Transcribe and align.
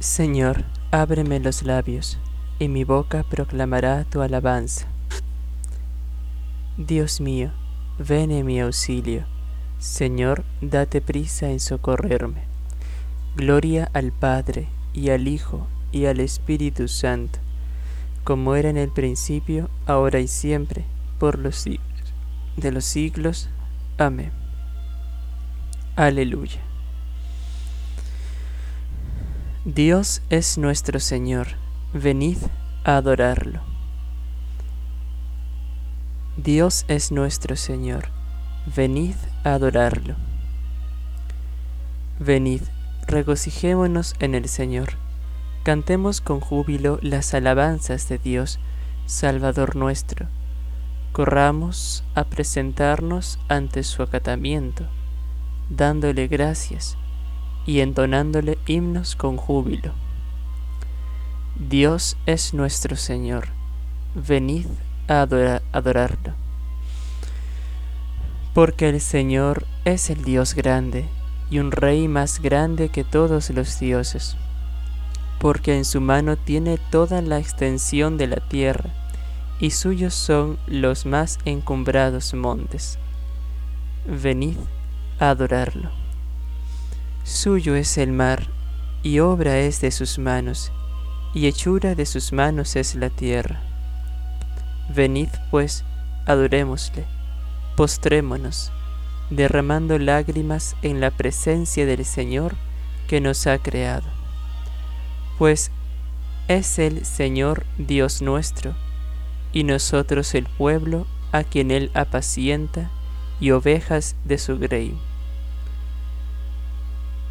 Señor, 0.00 0.64
ábreme 0.90 1.40
los 1.40 1.62
labios, 1.62 2.18
y 2.58 2.68
mi 2.68 2.84
boca 2.84 3.24
proclamará 3.28 4.04
tu 4.04 4.20
alabanza. 4.22 4.86
Dios 6.76 7.20
mío, 7.20 7.50
ven 7.98 8.30
en 8.30 8.46
mi 8.46 8.60
auxilio. 8.60 9.26
Señor, 9.78 10.44
date 10.60 11.00
prisa 11.00 11.50
en 11.50 11.60
socorrerme. 11.60 12.42
Gloria 13.36 13.90
al 13.92 14.12
Padre, 14.12 14.68
y 14.92 15.10
al 15.10 15.28
Hijo, 15.28 15.66
y 15.92 16.06
al 16.06 16.20
Espíritu 16.20 16.88
Santo, 16.88 17.38
como 18.24 18.54
era 18.54 18.70
en 18.70 18.76
el 18.76 18.90
principio, 18.90 19.70
ahora 19.86 20.20
y 20.20 20.28
siempre, 20.28 20.84
por 21.18 21.38
los 21.38 21.56
siglos 21.56 21.88
de 22.60 22.72
los 22.72 22.84
siglos. 22.84 23.48
Amén. 23.96 24.32
Aleluya. 25.96 26.60
Dios 29.74 30.22
es 30.30 30.56
nuestro 30.56 30.98
Señor, 30.98 31.48
venid 31.92 32.38
a 32.84 32.96
adorarlo. 32.96 33.60
Dios 36.38 36.86
es 36.88 37.12
nuestro 37.12 37.54
Señor, 37.54 38.08
venid 38.74 39.14
a 39.44 39.52
adorarlo. 39.52 40.16
Venid, 42.18 42.62
regocijémonos 43.06 44.14
en 44.20 44.34
el 44.34 44.48
Señor, 44.48 44.94
cantemos 45.64 46.22
con 46.22 46.40
júbilo 46.40 46.98
las 47.02 47.34
alabanzas 47.34 48.08
de 48.08 48.16
Dios, 48.16 48.58
Salvador 49.04 49.76
nuestro. 49.76 50.28
Corramos 51.12 52.04
a 52.14 52.24
presentarnos 52.24 53.38
ante 53.48 53.82
su 53.82 54.02
acatamiento, 54.02 54.84
dándole 55.68 56.26
gracias 56.26 56.96
y 57.68 57.82
entonándole 57.82 58.56
himnos 58.66 59.14
con 59.14 59.36
júbilo. 59.36 59.92
Dios 61.54 62.16
es 62.24 62.54
nuestro 62.54 62.96
Señor, 62.96 63.48
venid 64.14 64.64
a 65.06 65.20
adorarlo. 65.20 66.32
Porque 68.54 68.88
el 68.88 69.02
Señor 69.02 69.66
es 69.84 70.08
el 70.08 70.24
Dios 70.24 70.54
grande 70.54 71.04
y 71.50 71.58
un 71.58 71.70
Rey 71.70 72.08
más 72.08 72.40
grande 72.40 72.88
que 72.88 73.04
todos 73.04 73.50
los 73.50 73.78
dioses, 73.78 74.38
porque 75.38 75.76
en 75.76 75.84
su 75.84 76.00
mano 76.00 76.38
tiene 76.38 76.78
toda 76.90 77.20
la 77.20 77.38
extensión 77.38 78.16
de 78.16 78.28
la 78.28 78.48
tierra, 78.48 78.88
y 79.60 79.72
suyos 79.72 80.14
son 80.14 80.58
los 80.66 81.04
más 81.04 81.38
encumbrados 81.44 82.32
montes. 82.32 82.98
Venid 84.06 84.56
a 85.20 85.28
adorarlo. 85.28 85.97
Suyo 87.28 87.76
es 87.76 87.98
el 87.98 88.10
mar, 88.10 88.46
y 89.02 89.18
obra 89.18 89.58
es 89.58 89.82
de 89.82 89.90
sus 89.90 90.18
manos, 90.18 90.72
y 91.34 91.46
hechura 91.46 91.94
de 91.94 92.06
sus 92.06 92.32
manos 92.32 92.74
es 92.74 92.94
la 92.94 93.10
tierra. 93.10 93.60
Venid 94.88 95.28
pues, 95.50 95.84
adorémosle, 96.24 97.04
postrémonos, 97.76 98.72
derramando 99.28 99.98
lágrimas 99.98 100.74
en 100.80 101.02
la 101.02 101.10
presencia 101.10 101.84
del 101.84 102.06
Señor 102.06 102.56
que 103.08 103.20
nos 103.20 103.46
ha 103.46 103.58
creado. 103.58 104.08
Pues 105.36 105.70
es 106.48 106.78
el 106.78 107.04
Señor 107.04 107.66
Dios 107.76 108.22
nuestro, 108.22 108.74
y 109.52 109.64
nosotros 109.64 110.34
el 110.34 110.46
pueblo 110.46 111.06
a 111.32 111.44
quien 111.44 111.72
Él 111.72 111.90
apacienta 111.92 112.90
y 113.38 113.50
ovejas 113.50 114.16
de 114.24 114.38
su 114.38 114.58
grey. 114.58 114.98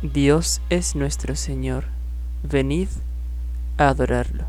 Dios 0.03 0.61
es 0.69 0.95
nuestro 0.95 1.35
Señor, 1.35 1.85
venid 2.43 2.87
a 3.79 3.89
adorarlo. 3.89 4.43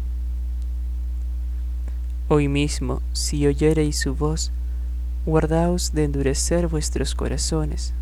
Hoy 2.28 2.48
mismo, 2.48 3.00
si 3.14 3.46
oyereis 3.46 3.98
su 3.98 4.14
voz, 4.14 4.52
guardaos 5.24 5.94
de 5.94 6.04
endurecer 6.04 6.68
vuestros 6.68 7.14
corazones, 7.14 7.94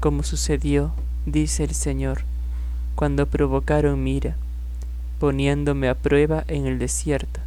como 0.00 0.24
sucedió, 0.24 0.92
dice 1.26 1.62
el 1.62 1.74
Señor, 1.76 2.24
cuando 2.96 3.26
provocaron 3.26 4.02
mira, 4.02 4.34
poniéndome 5.20 5.88
a 5.88 5.94
prueba 5.94 6.42
en 6.48 6.66
el 6.66 6.80
desierto, 6.80 7.38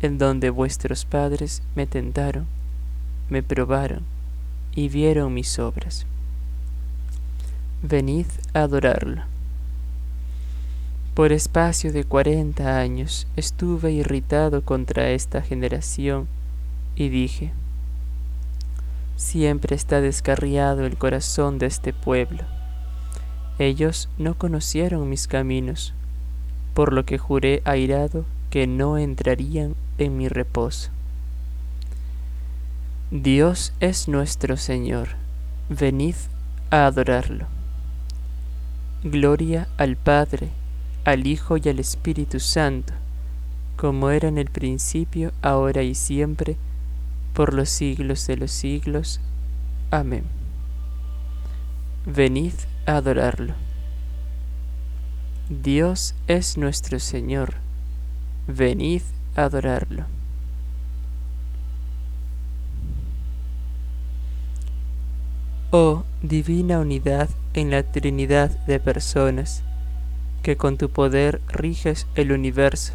en 0.00 0.16
donde 0.16 0.50
vuestros 0.50 1.04
padres 1.04 1.60
me 1.74 1.88
tentaron, 1.88 2.46
me 3.30 3.42
probaron 3.42 4.04
y 4.76 4.88
vieron 4.88 5.34
mis 5.34 5.58
obras 5.58 6.06
venid 7.82 8.26
a 8.54 8.62
adorarlo. 8.62 9.22
Por 11.14 11.32
espacio 11.32 11.92
de 11.92 12.04
cuarenta 12.04 12.78
años 12.78 13.26
estuve 13.36 13.92
irritado 13.92 14.62
contra 14.62 15.10
esta 15.10 15.42
generación 15.42 16.28
y 16.96 17.08
dije, 17.08 17.52
siempre 19.16 19.76
está 19.76 20.00
descarriado 20.00 20.86
el 20.86 20.96
corazón 20.96 21.58
de 21.58 21.66
este 21.66 21.92
pueblo. 21.92 22.42
Ellos 23.58 24.08
no 24.18 24.34
conocieron 24.34 25.08
mis 25.08 25.26
caminos, 25.26 25.92
por 26.74 26.92
lo 26.92 27.04
que 27.04 27.18
juré 27.18 27.62
airado 27.64 28.24
que 28.50 28.66
no 28.66 28.98
entrarían 28.98 29.74
en 29.98 30.16
mi 30.16 30.28
reposo. 30.28 30.90
Dios 33.10 33.72
es 33.80 34.06
nuestro 34.06 34.56
Señor, 34.56 35.08
venid 35.68 36.14
a 36.70 36.86
adorarlo. 36.86 37.57
Gloria 39.04 39.68
al 39.76 39.96
Padre, 39.96 40.48
al 41.04 41.28
Hijo 41.28 41.56
y 41.56 41.68
al 41.68 41.78
Espíritu 41.78 42.40
Santo, 42.40 42.92
como 43.76 44.10
era 44.10 44.26
en 44.26 44.38
el 44.38 44.50
principio, 44.50 45.32
ahora 45.40 45.84
y 45.84 45.94
siempre, 45.94 46.56
por 47.32 47.54
los 47.54 47.68
siglos 47.68 48.26
de 48.26 48.36
los 48.36 48.50
siglos. 48.50 49.20
Amén. 49.92 50.24
Venid 52.06 52.54
a 52.86 52.96
adorarlo. 52.96 53.54
Dios 55.48 56.16
es 56.26 56.58
nuestro 56.58 56.98
Señor. 56.98 57.54
Venid 58.48 59.02
a 59.36 59.44
adorarlo. 59.44 60.06
Oh 65.70 66.04
divina 66.22 66.78
unidad 66.78 67.28
en 67.52 67.70
la 67.70 67.82
Trinidad 67.82 68.48
de 68.64 68.80
personas, 68.80 69.62
que 70.42 70.56
con 70.56 70.78
tu 70.78 70.88
poder 70.88 71.42
riges 71.48 72.06
el 72.14 72.32
universo. 72.32 72.94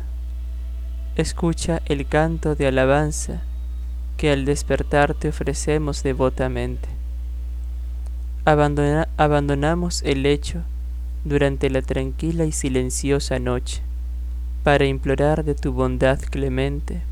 Escucha 1.16 1.84
el 1.86 2.08
canto 2.08 2.56
de 2.56 2.66
alabanza 2.66 3.44
que 4.18 4.32
al 4.32 4.46
despertar 4.46 5.14
te 5.14 5.30
ofrecemos 5.30 6.02
devotamente. 6.02 6.90
abandonamos 8.44 10.02
el 10.02 10.24
lecho 10.24 10.64
durante 11.26 11.70
la 11.70 11.84
tranquila 11.84 12.46
y 12.46 12.52
silenciosa 12.52 13.38
noche 13.38 13.84
para 14.64 14.86
implorar 14.86 15.46
de 15.46 15.54
tu 15.54 15.74
bondad 15.74 16.20
clemente 16.20 17.04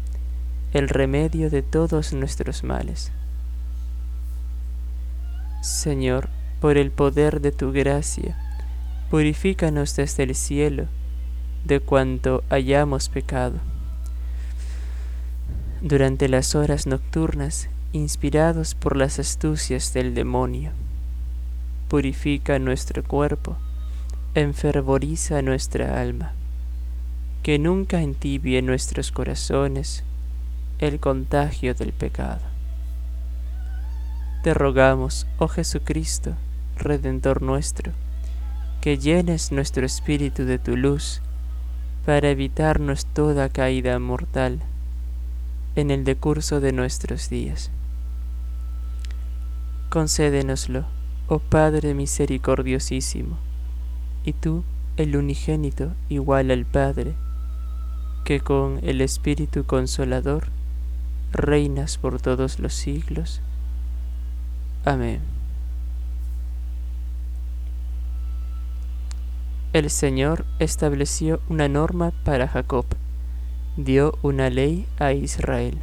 el 0.73 0.89
remedio 0.89 1.51
de 1.51 1.61
todos 1.61 2.13
nuestros 2.13 2.63
males. 2.63 3.11
Señor, 5.61 6.29
por 6.59 6.77
el 6.77 6.89
poder 6.89 7.39
de 7.39 7.51
tu 7.51 7.71
gracia, 7.71 8.35
purifícanos 9.11 9.95
desde 9.95 10.23
el 10.23 10.33
cielo 10.33 10.87
de 11.65 11.79
cuanto 11.79 12.43
hayamos 12.49 13.09
pecado. 13.09 13.59
Durante 15.81 16.29
las 16.29 16.55
horas 16.55 16.87
nocturnas, 16.87 17.69
inspirados 17.93 18.73
por 18.73 18.97
las 18.97 19.19
astucias 19.19 19.93
del 19.93 20.15
demonio, 20.15 20.71
purifica 21.89 22.57
nuestro 22.57 23.03
cuerpo, 23.03 23.55
enfervoriza 24.33 25.43
nuestra 25.43 26.01
alma, 26.01 26.33
que 27.43 27.59
nunca 27.59 28.01
entibie 28.01 28.63
nuestros 28.63 29.11
corazones 29.11 30.03
el 30.79 30.99
contagio 30.99 31.75
del 31.75 31.93
pecado. 31.93 32.50
Te 34.43 34.55
rogamos, 34.55 35.27
oh 35.37 35.47
Jesucristo, 35.47 36.33
Redentor 36.75 37.43
nuestro, 37.43 37.91
que 38.81 38.97
llenes 38.97 39.51
nuestro 39.51 39.85
espíritu 39.85 40.45
de 40.45 40.57
tu 40.57 40.75
luz, 40.75 41.21
para 42.07 42.29
evitarnos 42.29 43.05
toda 43.05 43.49
caída 43.49 43.99
mortal 43.99 44.59
en 45.75 45.91
el 45.91 46.03
decurso 46.03 46.59
de 46.59 46.73
nuestros 46.73 47.29
días. 47.29 47.69
Concédenoslo, 49.91 50.85
oh 51.27 51.37
Padre 51.37 51.93
misericordiosísimo, 51.93 53.37
y 54.25 54.33
tú, 54.33 54.63
el 54.97 55.15
unigénito 55.15 55.93
igual 56.09 56.49
al 56.49 56.65
Padre, 56.65 57.13
que 58.25 58.39
con 58.39 58.79
el 58.81 59.01
Espíritu 59.01 59.65
Consolador 59.65 60.47
reinas 61.31 61.99
por 61.99 62.19
todos 62.19 62.57
los 62.57 62.73
siglos. 62.73 63.39
Amén. 64.83 65.21
El 69.73 69.89
Señor 69.89 70.45
estableció 70.59 71.39
una 71.47 71.67
norma 71.67 72.11
para 72.25 72.47
Jacob, 72.47 72.85
dio 73.77 74.17
una 74.21 74.49
ley 74.49 74.87
a 74.97 75.13
Israel. 75.13 75.77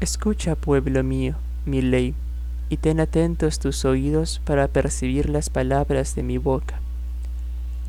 Escucha, 0.00 0.54
pueblo 0.54 1.02
mío, 1.02 1.34
mi 1.66 1.82
ley, 1.82 2.14
y 2.68 2.76
ten 2.76 2.98
atentos 2.98 3.58
tus 3.58 3.84
oídos 3.84 4.40
para 4.44 4.68
percibir 4.68 5.28
las 5.28 5.50
palabras 5.50 6.14
de 6.14 6.22
mi 6.22 6.38
boca. 6.38 6.80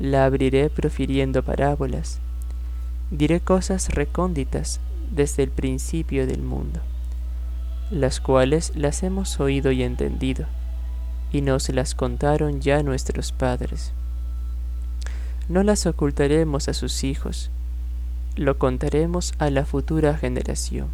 La 0.00 0.24
abriré 0.24 0.70
profiriendo 0.70 1.44
parábolas. 1.44 2.18
Diré 3.12 3.38
cosas 3.38 3.90
recónditas 3.90 4.80
desde 5.12 5.44
el 5.44 5.50
principio 5.50 6.26
del 6.26 6.42
mundo, 6.42 6.80
las 7.92 8.20
cuales 8.20 8.72
las 8.74 9.04
hemos 9.04 9.38
oído 9.38 9.70
y 9.70 9.84
entendido, 9.84 10.46
y 11.30 11.42
nos 11.42 11.68
las 11.68 11.94
contaron 11.94 12.60
ya 12.60 12.82
nuestros 12.82 13.30
padres. 13.30 13.92
No 15.48 15.62
las 15.62 15.86
ocultaremos 15.86 16.68
a 16.68 16.74
sus 16.74 17.04
hijos, 17.04 17.50
lo 18.34 18.58
contaremos 18.58 19.32
a 19.38 19.48
la 19.50 19.64
futura 19.64 20.16
generación. 20.16 20.88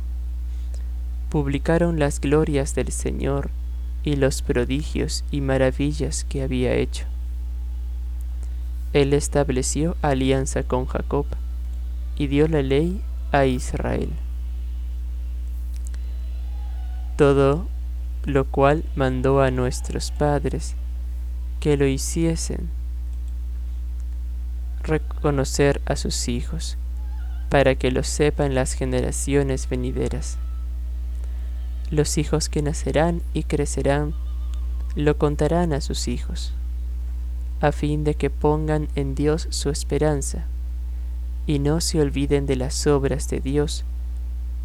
Publicaron 1.30 1.98
las 1.98 2.20
glorias 2.20 2.74
del 2.74 2.92
Señor 2.92 3.50
y 4.02 4.16
los 4.16 4.42
prodigios 4.42 5.24
y 5.30 5.40
maravillas 5.40 6.24
que 6.24 6.42
había 6.42 6.74
hecho. 6.74 7.09
Él 8.92 9.12
estableció 9.12 9.96
alianza 10.02 10.62
con 10.64 10.86
Jacob 10.86 11.26
y 12.16 12.26
dio 12.26 12.48
la 12.48 12.62
ley 12.62 13.00
a 13.32 13.46
Israel. 13.46 14.10
Todo 17.16 17.66
lo 18.24 18.46
cual 18.46 18.84
mandó 18.96 19.40
a 19.42 19.50
nuestros 19.50 20.10
padres 20.10 20.74
que 21.60 21.76
lo 21.76 21.86
hiciesen 21.86 22.70
reconocer 24.82 25.80
a 25.84 25.96
sus 25.96 26.28
hijos, 26.28 26.76
para 27.48 27.74
que 27.74 27.90
lo 27.90 28.02
sepan 28.02 28.54
las 28.54 28.72
generaciones 28.72 29.68
venideras. 29.68 30.38
Los 31.90 32.18
hijos 32.18 32.48
que 32.48 32.62
nacerán 32.62 33.22
y 33.34 33.44
crecerán 33.44 34.14
lo 34.94 35.18
contarán 35.18 35.72
a 35.72 35.80
sus 35.80 36.08
hijos, 36.08 36.54
a 37.60 37.72
fin 37.72 38.04
de 38.04 38.14
que 38.14 38.30
pongan 38.30 38.88
en 38.94 39.14
Dios 39.14 39.46
su 39.50 39.70
esperanza 39.70 40.46
y 41.46 41.58
no 41.58 41.80
se 41.80 42.00
olviden 42.00 42.46
de 42.46 42.56
las 42.56 42.86
obras 42.86 43.28
de 43.28 43.40
Dios 43.40 43.84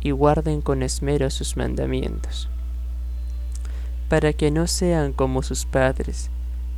y 0.01 0.11
guarden 0.11 0.61
con 0.61 0.83
esmero 0.83 1.29
sus 1.29 1.57
mandamientos, 1.57 2.47
para 4.07 4.33
que 4.33 4.51
no 4.51 4.67
sean 4.67 5.13
como 5.13 5.41
sus 5.41 5.65
padres, 5.65 6.29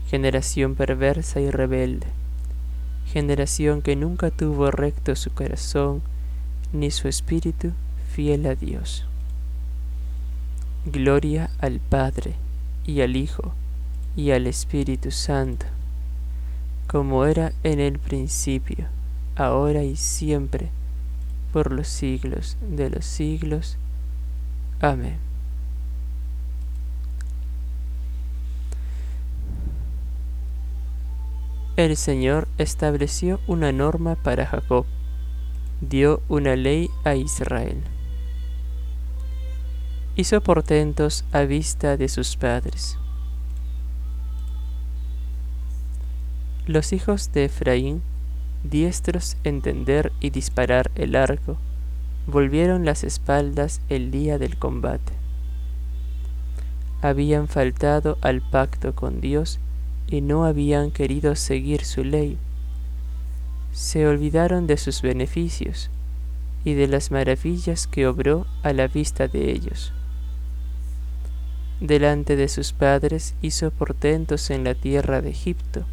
generación 0.07 0.75
perversa 0.75 1.41
y 1.41 1.51
rebelde, 1.51 2.07
generación 3.05 3.81
que 3.81 3.95
nunca 3.95 4.31
tuvo 4.31 4.71
recto 4.71 5.15
su 5.15 5.31
corazón, 5.31 6.01
ni 6.71 6.89
su 6.91 7.07
espíritu 7.07 7.73
fiel 8.13 8.45
a 8.45 8.55
Dios. 8.55 9.05
Gloria 10.85 11.49
al 11.59 11.79
Padre, 11.79 12.35
y 12.85 13.01
al 13.01 13.17
Hijo, 13.17 13.53
y 14.15 14.31
al 14.31 14.47
Espíritu 14.47 15.11
Santo, 15.11 15.65
como 16.87 17.25
era 17.25 17.51
en 17.63 17.79
el 17.79 17.99
principio, 17.99 18.87
ahora 19.35 19.83
y 19.83 19.97
siempre, 19.97 20.69
por 21.51 21.71
los 21.71 21.87
siglos 21.87 22.57
de 22.61 22.89
los 22.89 23.05
siglos. 23.05 23.77
Amén. 24.79 25.17
El 31.75 31.95
Señor 31.95 32.47
estableció 32.57 33.39
una 33.45 33.71
norma 33.71 34.15
para 34.15 34.47
Jacob, 34.47 34.85
dio 35.79 36.23
una 36.27 36.55
ley 36.55 36.89
a 37.03 37.13
Israel. 37.15 37.83
Hizo 40.15 40.41
portentos 40.41 41.23
a 41.31 41.41
vista 41.41 41.95
de 41.95 42.09
sus 42.09 42.35
padres. 42.35 42.97
Los 46.67 46.91
hijos 46.91 47.31
de 47.31 47.45
Efraín 47.45 48.01
diestros 48.63 49.37
en 49.45 49.61
tender 49.61 50.11
y 50.19 50.31
disparar 50.31 50.91
el 50.95 51.15
arco, 51.15 51.57
volvieron 52.25 52.83
las 52.83 53.05
espaldas 53.05 53.79
el 53.87 54.11
día 54.11 54.37
del 54.37 54.57
combate. 54.57 55.13
Habían 57.01 57.47
faltado 57.47 58.17
al 58.19 58.41
pacto 58.41 58.95
con 58.95 59.21
Dios 59.21 59.59
y 60.07 60.19
no 60.19 60.43
habían 60.43 60.91
querido 60.91 61.37
seguir 61.37 61.85
su 61.85 62.03
ley. 62.03 62.37
Se 63.71 64.05
olvidaron 64.05 64.67
de 64.67 64.75
sus 64.75 65.01
beneficios 65.01 65.89
y 66.65 66.73
de 66.73 66.89
las 66.89 67.11
maravillas 67.11 67.87
que 67.87 68.07
obró 68.07 68.45
a 68.61 68.73
la 68.73 68.87
vista 68.87 69.29
de 69.29 69.51
ellos. 69.51 69.93
Delante 71.79 72.35
de 72.35 72.49
sus 72.49 72.73
padres 72.73 73.35
hizo 73.41 73.71
portentos 73.71 74.49
en 74.49 74.65
la 74.65 74.75
tierra 74.75 75.21
de 75.21 75.29
Egipto 75.29 75.85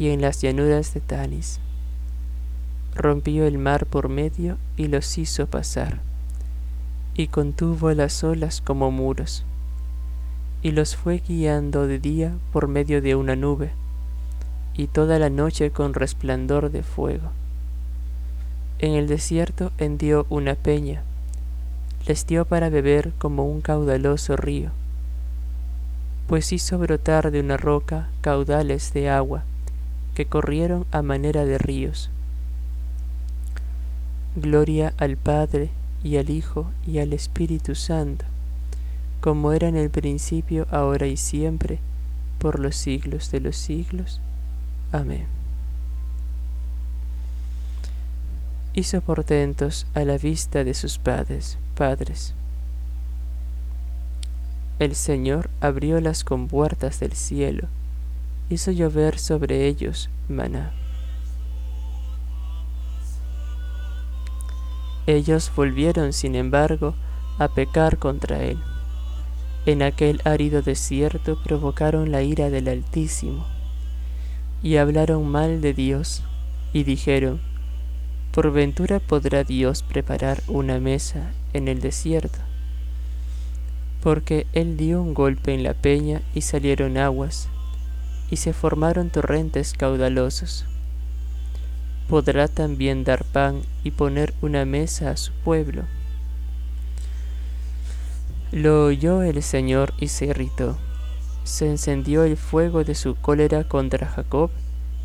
y 0.00 0.08
en 0.08 0.22
las 0.22 0.40
llanuras 0.40 0.94
de 0.94 1.00
Tanis 1.00 1.60
rompió 2.94 3.46
el 3.46 3.58
mar 3.58 3.84
por 3.84 4.08
medio 4.08 4.56
y 4.78 4.88
los 4.88 5.18
hizo 5.18 5.46
pasar, 5.46 6.00
y 7.14 7.26
contuvo 7.26 7.92
las 7.92 8.24
olas 8.24 8.62
como 8.62 8.90
muros, 8.90 9.44
y 10.62 10.70
los 10.70 10.96
fue 10.96 11.18
guiando 11.18 11.86
de 11.86 11.98
día 11.98 12.32
por 12.50 12.66
medio 12.66 13.02
de 13.02 13.14
una 13.14 13.36
nube, 13.36 13.72
y 14.74 14.86
toda 14.86 15.18
la 15.18 15.28
noche 15.28 15.70
con 15.70 15.92
resplandor 15.92 16.70
de 16.70 16.82
fuego. 16.82 17.28
En 18.78 18.94
el 18.94 19.06
desierto 19.06 19.70
hendió 19.76 20.24
una 20.30 20.54
peña, 20.54 21.02
les 22.06 22.26
dio 22.26 22.46
para 22.46 22.70
beber 22.70 23.12
como 23.18 23.44
un 23.44 23.60
caudaloso 23.60 24.38
río, 24.38 24.70
pues 26.26 26.54
hizo 26.54 26.78
brotar 26.78 27.30
de 27.30 27.40
una 27.40 27.58
roca 27.58 28.08
caudales 28.22 28.94
de 28.94 29.10
agua 29.10 29.44
que 30.14 30.26
corrieron 30.26 30.86
a 30.90 31.02
manera 31.02 31.44
de 31.44 31.58
ríos 31.58 32.10
Gloria 34.36 34.94
al 34.96 35.16
Padre 35.16 35.70
y 36.04 36.16
al 36.16 36.30
Hijo 36.30 36.70
y 36.86 37.00
al 37.00 37.12
Espíritu 37.12 37.74
Santo, 37.74 38.24
como 39.20 39.52
era 39.52 39.66
en 39.66 39.76
el 39.76 39.90
principio, 39.90 40.68
ahora 40.70 41.08
y 41.08 41.16
siempre, 41.16 41.80
por 42.38 42.60
los 42.60 42.76
siglos 42.76 43.32
de 43.32 43.40
los 43.40 43.56
siglos. 43.56 44.20
Amén. 44.92 45.26
Hizo 48.72 49.00
portentos 49.00 49.88
a 49.94 50.04
la 50.04 50.16
vista 50.16 50.62
de 50.62 50.74
sus 50.74 50.98
padres, 50.98 51.58
padres. 51.74 52.32
El 54.78 54.94
Señor 54.94 55.50
abrió 55.60 56.00
las 56.00 56.22
compuertas 56.22 57.00
del 57.00 57.14
cielo, 57.14 57.66
hizo 58.50 58.72
llover 58.72 59.18
sobre 59.18 59.66
ellos 59.66 60.10
maná. 60.28 60.72
Ellos 65.06 65.50
volvieron, 65.56 66.12
sin 66.12 66.34
embargo, 66.34 66.94
a 67.38 67.48
pecar 67.48 67.98
contra 67.98 68.42
él. 68.42 68.58
En 69.66 69.82
aquel 69.82 70.20
árido 70.24 70.62
desierto 70.62 71.38
provocaron 71.42 72.12
la 72.12 72.22
ira 72.22 72.48
del 72.48 72.68
Altísimo, 72.68 73.46
y 74.62 74.76
hablaron 74.76 75.26
mal 75.28 75.60
de 75.60 75.74
Dios, 75.74 76.22
y 76.72 76.84
dijeron, 76.84 77.40
¿por 78.32 78.52
ventura 78.52 79.00
podrá 79.00 79.44
Dios 79.44 79.82
preparar 79.82 80.42
una 80.46 80.78
mesa 80.78 81.32
en 81.52 81.68
el 81.68 81.80
desierto? 81.80 82.38
Porque 84.02 84.46
él 84.52 84.76
dio 84.78 85.02
un 85.02 85.12
golpe 85.12 85.52
en 85.52 85.62
la 85.62 85.74
peña 85.74 86.22
y 86.34 86.40
salieron 86.40 86.96
aguas, 86.96 87.49
y 88.30 88.36
se 88.36 88.52
formaron 88.52 89.10
torrentes 89.10 89.72
caudalosos 89.72 90.66
podrá 92.10 92.48
también 92.48 93.04
dar 93.04 93.24
pan 93.24 93.62
y 93.84 93.92
poner 93.92 94.34
una 94.42 94.64
mesa 94.64 95.12
a 95.12 95.16
su 95.16 95.32
pueblo. 95.44 95.84
Lo 98.50 98.86
oyó 98.86 99.22
el 99.22 99.40
Señor 99.44 99.94
y 100.00 100.08
se 100.08 100.26
irritó. 100.26 100.76
Se 101.44 101.70
encendió 101.70 102.24
el 102.24 102.36
fuego 102.36 102.82
de 102.82 102.96
su 102.96 103.14
cólera 103.14 103.62
contra 103.62 104.08
Jacob 104.08 104.50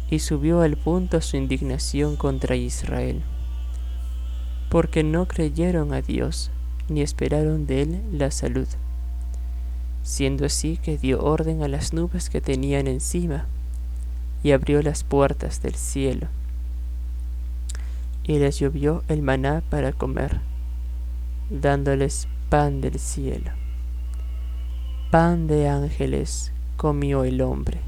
y 0.09 0.17
subió 0.17 0.61
al 0.61 0.77
punto 0.77 1.21
su 1.21 1.37
indignación 1.37 2.15
contra 2.15 2.55
Israel, 2.55 3.21
porque 4.69 5.03
no 5.03 5.27
creyeron 5.27 5.93
a 5.93 6.01
Dios 6.01 6.49
ni 6.89 7.01
esperaron 7.01 7.67
de 7.67 7.83
él 7.83 8.01
la 8.13 8.31
salud, 8.31 8.67
siendo 10.05 10.45
así 10.45 10.77
que 10.77 10.99
dio 10.99 11.23
orden 11.23 11.63
a 11.63 11.67
las 11.67 11.91
nubes 11.91 12.29
que 12.29 12.39
tenían 12.39 12.85
encima 12.85 13.47
y 14.43 14.51
abrió 14.51 14.83
las 14.83 15.03
puertas 15.03 15.63
del 15.63 15.73
cielo 15.73 16.27
y 18.23 18.37
les 18.37 18.59
llovió 18.59 19.03
el 19.07 19.23
maná 19.23 19.63
para 19.69 19.93
comer, 19.93 20.39
dándoles 21.49 22.27
pan 22.49 22.81
del 22.81 22.99
cielo. 22.99 23.51
Pan 25.09 25.47
de 25.47 25.69
ángeles 25.69 26.51
comió 26.77 27.23
el 27.23 27.41
hombre. 27.41 27.79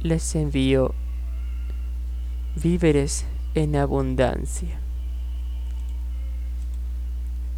Les 0.00 0.34
envió 0.34 0.94
víveres 2.60 3.24
en 3.54 3.76
abundancia. 3.76 4.78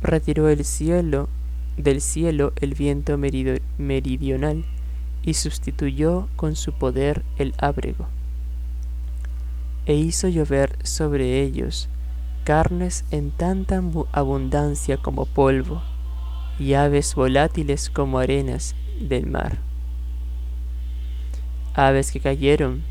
Retiró 0.02 0.48
el 0.48 0.64
cielo 0.64 1.28
del 1.76 2.00
cielo 2.00 2.52
el 2.61 2.75
viento 2.75 3.18
meridional 3.18 4.64
y 5.23 5.35
sustituyó 5.35 6.28
con 6.37 6.56
su 6.56 6.73
poder 6.73 7.25
el 7.38 7.54
ábrego. 7.59 8.06
E 9.87 9.95
hizo 9.95 10.28
llover 10.28 10.78
sobre 10.85 11.42
ellos 11.42 11.88
carnes 12.45 13.04
en 13.11 13.33
tanta 13.33 13.83
abundancia 14.12 14.99
como 14.99 15.26
polvo, 15.26 15.83
y 16.61 16.75
aves 16.75 17.14
volátiles 17.14 17.90
como 17.90 18.18
arenas 18.18 18.75
del 19.00 19.26
mar. 19.26 19.59
Aves 21.75 22.12
que 22.12 22.21
cayeron 22.21 22.85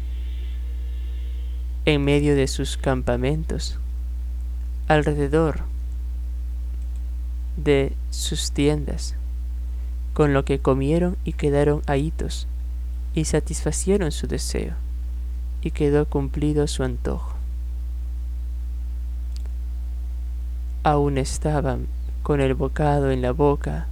en 1.86 2.04
medio 2.04 2.36
de 2.36 2.48
sus 2.48 2.78
campamentos, 2.78 3.80
alrededor 4.88 5.64
de 7.58 7.94
sus 8.10 8.52
tiendas, 8.52 9.16
con 10.14 10.34
lo 10.34 10.46
que 10.46 10.60
comieron 10.60 11.18
y 11.24 11.34
quedaron 11.34 11.82
ahitos, 11.88 12.48
y 13.14 13.26
satisfacieron 13.26 14.12
su 14.12 14.28
deseo, 14.28 14.74
y 15.62 15.72
quedó 15.72 16.06
cumplido 16.06 16.68
su 16.68 16.84
antojo. 16.84 17.36
Aún 20.84 21.18
estaban 21.18 21.88
con 22.24 22.42
el 22.42 22.54
bocado 22.54 23.12
en 23.12 23.22
la 23.22 23.32
boca, 23.32 23.88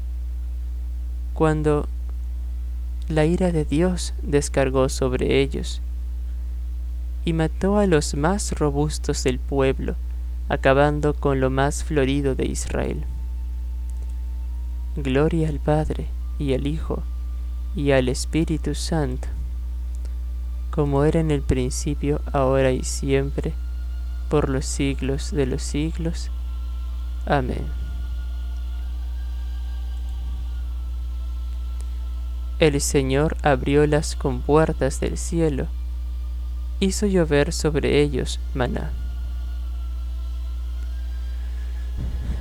cuando 1.33 1.87
la 3.09 3.25
ira 3.25 3.51
de 3.51 3.65
Dios 3.65 4.13
descargó 4.21 4.89
sobre 4.89 5.41
ellos, 5.41 5.81
y 7.25 7.33
mató 7.33 7.77
a 7.77 7.87
los 7.87 8.15
más 8.15 8.51
robustos 8.51 9.23
del 9.23 9.39
pueblo, 9.39 9.95
acabando 10.49 11.13
con 11.13 11.39
lo 11.39 11.49
más 11.49 11.83
florido 11.83 12.35
de 12.35 12.45
Israel. 12.45 13.05
Gloria 14.95 15.49
al 15.49 15.59
Padre 15.59 16.07
y 16.37 16.53
al 16.53 16.67
Hijo 16.67 17.01
y 17.75 17.93
al 17.93 18.09
Espíritu 18.09 18.75
Santo, 18.75 19.27
como 20.69 21.03
era 21.03 21.19
en 21.19 21.31
el 21.31 21.41
principio, 21.41 22.21
ahora 22.31 22.69
y 22.69 22.83
siempre, 22.83 23.53
por 24.29 24.49
los 24.49 24.67
siglos 24.67 25.31
de 25.31 25.47
los 25.47 25.63
siglos. 25.63 26.29
Amén. 27.25 27.65
El 32.59 32.79
Señor 32.79 33.35
abrió 33.41 33.87
las 33.87 34.15
compuertas 34.15 34.99
del 34.99 35.17
cielo, 35.17 35.65
hizo 36.79 37.07
llover 37.07 37.51
sobre 37.51 37.99
ellos 37.99 38.39
maná. 38.53 38.91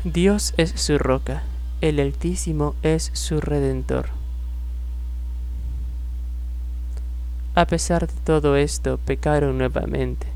Dios 0.04 0.52
es 0.58 0.72
su 0.78 0.98
roca 0.98 1.44
el 1.82 1.98
Altísimo 1.98 2.76
es 2.84 3.10
su 3.12 3.40
redentor. 3.40 4.10
A 7.56 7.66
pesar 7.66 8.06
de 8.06 8.14
todo 8.24 8.54
esto, 8.54 8.98
pecaron 9.04 9.58
nuevamente 9.58 10.28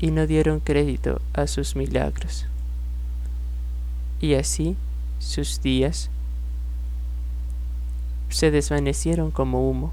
y 0.00 0.12
no 0.12 0.26
dieron 0.26 0.60
crédito 0.60 1.20
a 1.34 1.46
sus 1.46 1.76
milagros. 1.76 2.46
Y 4.18 4.32
así 4.32 4.74
sus 5.18 5.60
días 5.60 6.08
se 8.30 8.50
desvanecieron 8.50 9.30
como 9.30 9.68
humo 9.68 9.92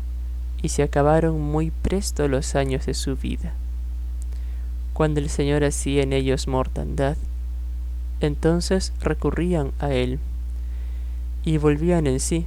y 0.62 0.69
se 0.69 0.81
acabaron 0.81 1.41
muy 1.41 1.71
presto 1.71 2.29
los 2.29 2.55
años 2.55 2.86
de 2.86 2.93
su 2.93 3.17
vida. 3.17 3.53
Cuando 4.93 5.19
el 5.19 5.29
Señor 5.29 5.65
hacía 5.65 6.03
en 6.03 6.13
ellos 6.13 6.48
mortandad, 6.48 7.17
entonces 8.21 8.93
recurrían 9.01 9.74
a 9.79 9.91
Él 9.91 10.19
y 11.43 11.58
volvían 11.58 12.08
en 12.08 12.19
sí 12.19 12.46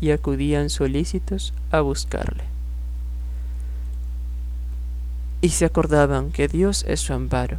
y 0.00 0.10
acudían 0.10 0.70
solícitos 0.70 1.54
a 1.70 1.80
buscarle. 1.80 2.44
Y 5.40 5.50
se 5.50 5.64
acordaban 5.64 6.32
que 6.32 6.48
Dios 6.48 6.84
es 6.88 7.00
su 7.00 7.12
amparo 7.12 7.58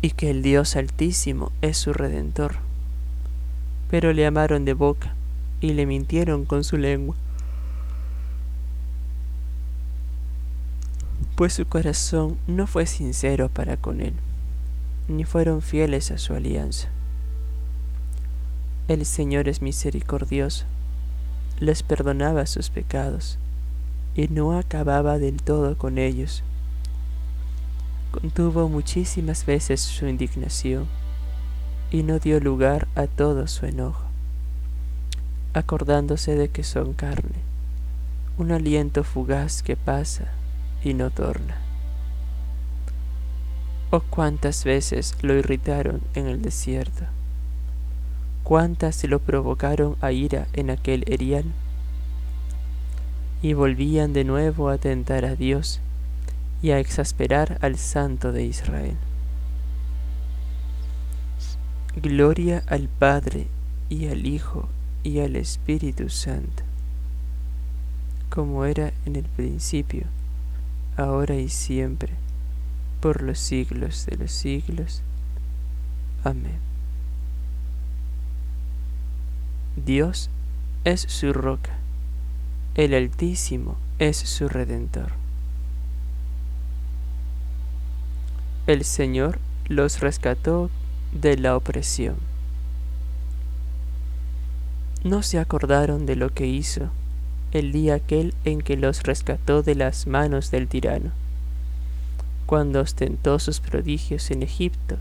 y 0.00 0.10
que 0.10 0.30
el 0.30 0.42
Dios 0.42 0.76
altísimo 0.76 1.50
es 1.62 1.78
su 1.78 1.92
redentor. 1.92 2.56
Pero 3.90 4.12
le 4.12 4.26
amaron 4.26 4.64
de 4.64 4.74
boca 4.74 5.14
y 5.60 5.72
le 5.72 5.86
mintieron 5.86 6.44
con 6.44 6.64
su 6.64 6.76
lengua. 6.76 7.16
Pues 11.36 11.54
su 11.54 11.66
corazón 11.66 12.38
no 12.46 12.66
fue 12.66 12.86
sincero 12.86 13.48
para 13.48 13.76
con 13.76 14.00
él, 14.00 14.14
ni 15.08 15.24
fueron 15.24 15.62
fieles 15.62 16.10
a 16.10 16.18
su 16.18 16.34
alianza. 16.34 16.93
El 18.86 19.06
Señor 19.06 19.48
es 19.48 19.62
misericordioso, 19.62 20.66
les 21.58 21.82
perdonaba 21.82 22.44
sus 22.44 22.68
pecados 22.68 23.38
y 24.14 24.28
no 24.28 24.58
acababa 24.58 25.18
del 25.18 25.42
todo 25.42 25.78
con 25.78 25.96
ellos. 25.96 26.42
Contuvo 28.10 28.68
muchísimas 28.68 29.46
veces 29.46 29.80
su 29.80 30.06
indignación 30.06 30.86
y 31.90 32.02
no 32.02 32.18
dio 32.18 32.40
lugar 32.40 32.86
a 32.94 33.06
todo 33.06 33.46
su 33.46 33.64
enojo, 33.64 34.04
acordándose 35.54 36.34
de 36.34 36.50
que 36.50 36.62
son 36.62 36.92
carne, 36.92 37.40
un 38.36 38.52
aliento 38.52 39.02
fugaz 39.02 39.62
que 39.62 39.76
pasa 39.76 40.28
y 40.82 40.92
no 40.92 41.08
torna. 41.08 41.56
Oh 43.90 44.02
cuántas 44.10 44.64
veces 44.64 45.16
lo 45.22 45.32
irritaron 45.32 46.02
en 46.12 46.26
el 46.26 46.42
desierto 46.42 47.06
cuántas 48.44 48.94
se 48.94 49.08
lo 49.08 49.18
provocaron 49.18 49.96
a 50.00 50.12
ira 50.12 50.46
en 50.52 50.70
aquel 50.70 51.02
erial. 51.08 51.44
Y 53.42 53.54
volvían 53.54 54.12
de 54.12 54.24
nuevo 54.24 54.68
a 54.68 54.78
tentar 54.78 55.24
a 55.24 55.34
Dios 55.34 55.80
y 56.62 56.70
a 56.70 56.78
exasperar 56.78 57.58
al 57.60 57.76
Santo 57.76 58.32
de 58.32 58.44
Israel. 58.44 58.96
Gloria 62.00 62.62
al 62.66 62.88
Padre 62.88 63.48
y 63.88 64.08
al 64.08 64.26
Hijo 64.26 64.68
y 65.02 65.20
al 65.20 65.36
Espíritu 65.36 66.08
Santo, 66.08 66.62
como 68.30 68.64
era 68.64 68.92
en 69.04 69.16
el 69.16 69.24
principio, 69.24 70.04
ahora 70.96 71.36
y 71.36 71.48
siempre, 71.48 72.12
por 73.00 73.22
los 73.22 73.38
siglos 73.38 74.06
de 74.06 74.16
los 74.16 74.32
siglos. 74.32 75.02
Amén. 76.24 76.73
Dios 79.76 80.30
es 80.84 81.00
su 81.00 81.32
roca, 81.32 81.72
el 82.76 82.94
Altísimo 82.94 83.76
es 83.98 84.16
su 84.16 84.48
redentor. 84.48 85.10
El 88.68 88.84
Señor 88.84 89.40
los 89.66 89.98
rescató 89.98 90.70
de 91.12 91.36
la 91.36 91.56
opresión. 91.56 92.14
No 95.02 95.24
se 95.24 95.40
acordaron 95.40 96.06
de 96.06 96.14
lo 96.14 96.32
que 96.32 96.46
hizo 96.46 96.90
el 97.50 97.72
día 97.72 97.96
aquel 97.96 98.32
en 98.44 98.62
que 98.62 98.76
los 98.76 99.02
rescató 99.02 99.64
de 99.64 99.74
las 99.74 100.06
manos 100.06 100.52
del 100.52 100.68
tirano, 100.68 101.10
cuando 102.46 102.80
ostentó 102.80 103.40
sus 103.40 103.58
prodigios 103.58 104.30
en 104.30 104.44
Egipto 104.44 104.98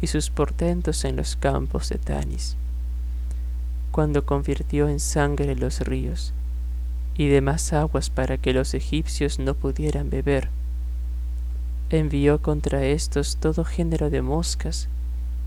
y 0.00 0.06
sus 0.06 0.30
portentos 0.30 1.04
en 1.04 1.16
los 1.16 1.34
campos 1.34 1.88
de 1.88 1.98
Tanis 1.98 2.56
cuando 3.96 4.26
convirtió 4.26 4.90
en 4.90 5.00
sangre 5.00 5.56
los 5.56 5.80
ríos 5.80 6.34
y 7.16 7.28
demás 7.28 7.72
aguas 7.72 8.10
para 8.10 8.36
que 8.36 8.52
los 8.52 8.74
egipcios 8.74 9.38
no 9.38 9.54
pudieran 9.54 10.10
beber. 10.10 10.50
Envió 11.88 12.42
contra 12.42 12.84
éstos 12.84 13.38
todo 13.40 13.64
género 13.64 14.10
de 14.10 14.20
moscas 14.20 14.90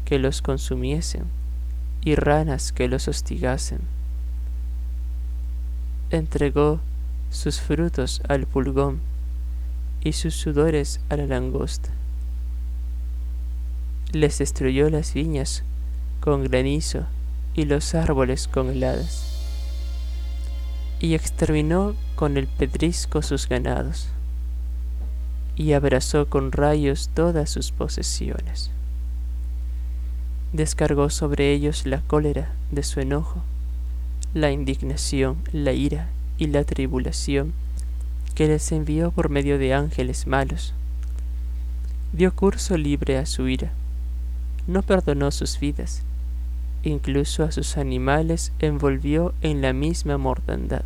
que 0.04 0.18
los 0.18 0.42
consumiesen 0.42 1.26
y 2.04 2.16
ranas 2.16 2.72
que 2.72 2.88
los 2.88 3.08
hostigasen. 3.08 3.82
Entregó 6.10 6.80
sus 7.30 7.62
frutos 7.62 8.20
al 8.28 8.48
pulgón 8.48 9.00
y 10.04 10.14
sus 10.14 10.34
sudores 10.34 11.02
a 11.10 11.18
la 11.18 11.28
langosta. 11.28 11.92
Les 14.12 14.40
destruyó 14.40 14.90
las 14.90 15.14
viñas 15.14 15.62
con 16.20 16.46
granizo 16.46 17.06
y 17.54 17.66
los 17.66 17.96
árboles 17.96 18.48
con 18.48 18.70
heladas, 18.70 19.26
y 21.00 21.14
exterminó 21.14 21.96
con 22.16 22.38
el 22.38 22.48
pedrisco 22.48 23.22
sus 23.22 23.48
ganados, 23.48 24.10
y 25.56 25.74
abrazó 25.74 26.30
con 26.30 26.52
rayos 26.52 27.10
todas 27.14 27.50
sus 27.50 27.72
posesiones. 27.72 28.72
descargó 30.54 31.10
sobre 31.10 31.54
ellos 31.54 31.86
la 31.86 32.02
cólera 32.02 32.54
de 32.72 32.84
su 32.84 33.00
enojo, 33.00 33.44
la 34.34 34.52
indignación, 34.52 35.38
la 35.52 35.74
ira 35.74 36.10
y 36.38 36.48
la 36.48 36.64
tribulación 36.64 37.54
que 38.36 38.48
les 38.48 38.72
envió 38.72 39.12
por 39.12 39.30
medio 39.30 39.58
de 39.60 39.74
ángeles 39.74 40.28
malos. 40.28 40.74
Dio 42.14 42.34
curso 42.34 42.78
libre 42.78 43.18
a 43.18 43.26
su 43.26 43.48
ira, 43.48 43.72
no 44.66 44.82
perdonó 44.82 45.30
sus 45.32 45.60
vidas, 45.60 46.04
incluso 46.84 47.44
a 47.44 47.52
sus 47.52 47.78
animales 47.78 48.52
envolvió 48.60 49.34
en 49.42 49.62
la 49.62 49.74
misma 49.74 50.18
mortandad. 50.18 50.86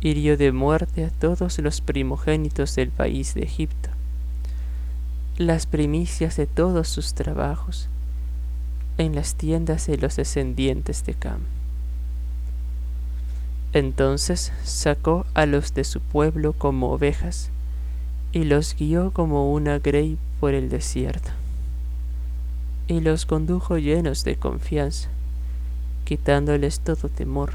Hirió 0.00 0.36
de 0.36 0.52
muerte 0.52 1.04
a 1.04 1.10
todos 1.10 1.58
los 1.58 1.80
primogénitos 1.80 2.74
del 2.74 2.90
país 2.90 3.34
de 3.34 3.42
Egipto, 3.42 3.90
las 5.36 5.66
primicias 5.66 6.36
de 6.36 6.46
todos 6.46 6.88
sus 6.88 7.14
trabajos 7.14 7.88
en 8.98 9.14
las 9.14 9.34
tiendas 9.34 9.86
de 9.86 9.96
los 9.98 10.16
descendientes 10.16 11.04
de 11.04 11.14
Cam. 11.14 11.40
Entonces 13.72 14.52
sacó 14.62 15.26
a 15.34 15.46
los 15.46 15.74
de 15.74 15.82
su 15.84 16.00
pueblo 16.00 16.52
como 16.52 16.92
ovejas 16.92 17.50
y 18.30 18.44
los 18.44 18.76
guió 18.76 19.10
como 19.10 19.52
una 19.52 19.80
grey 19.80 20.16
por 20.38 20.54
el 20.54 20.68
desierto 20.68 21.30
y 22.86 23.00
los 23.00 23.24
condujo 23.24 23.78
llenos 23.78 24.24
de 24.24 24.36
confianza, 24.36 25.08
quitándoles 26.04 26.80
todo 26.80 27.08
temor, 27.08 27.54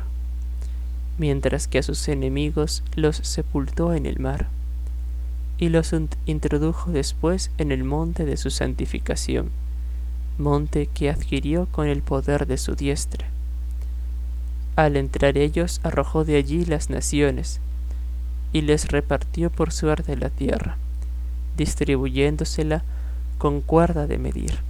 mientras 1.19 1.67
que 1.67 1.79
a 1.79 1.83
sus 1.83 2.07
enemigos 2.07 2.83
los 2.95 3.17
sepultó 3.17 3.93
en 3.93 4.05
el 4.07 4.19
mar, 4.19 4.47
y 5.59 5.69
los 5.69 5.93
introdujo 6.25 6.91
después 6.91 7.51
en 7.57 7.71
el 7.71 7.83
monte 7.83 8.25
de 8.25 8.37
su 8.37 8.49
santificación, 8.49 9.49
monte 10.39 10.87
que 10.87 11.09
adquirió 11.09 11.67
con 11.67 11.87
el 11.87 12.01
poder 12.01 12.47
de 12.47 12.57
su 12.57 12.75
diestra. 12.75 13.27
Al 14.75 14.95
entrar 14.95 15.37
ellos 15.37 15.79
arrojó 15.83 16.23
de 16.23 16.37
allí 16.37 16.65
las 16.65 16.89
naciones, 16.89 17.59
y 18.51 18.61
les 18.61 18.87
repartió 18.87 19.51
por 19.51 19.71
suerte 19.71 20.17
la 20.17 20.31
tierra, 20.31 20.77
distribuyéndosela 21.55 22.83
con 23.37 23.61
cuerda 23.61 24.07
de 24.07 24.17
medir 24.17 24.68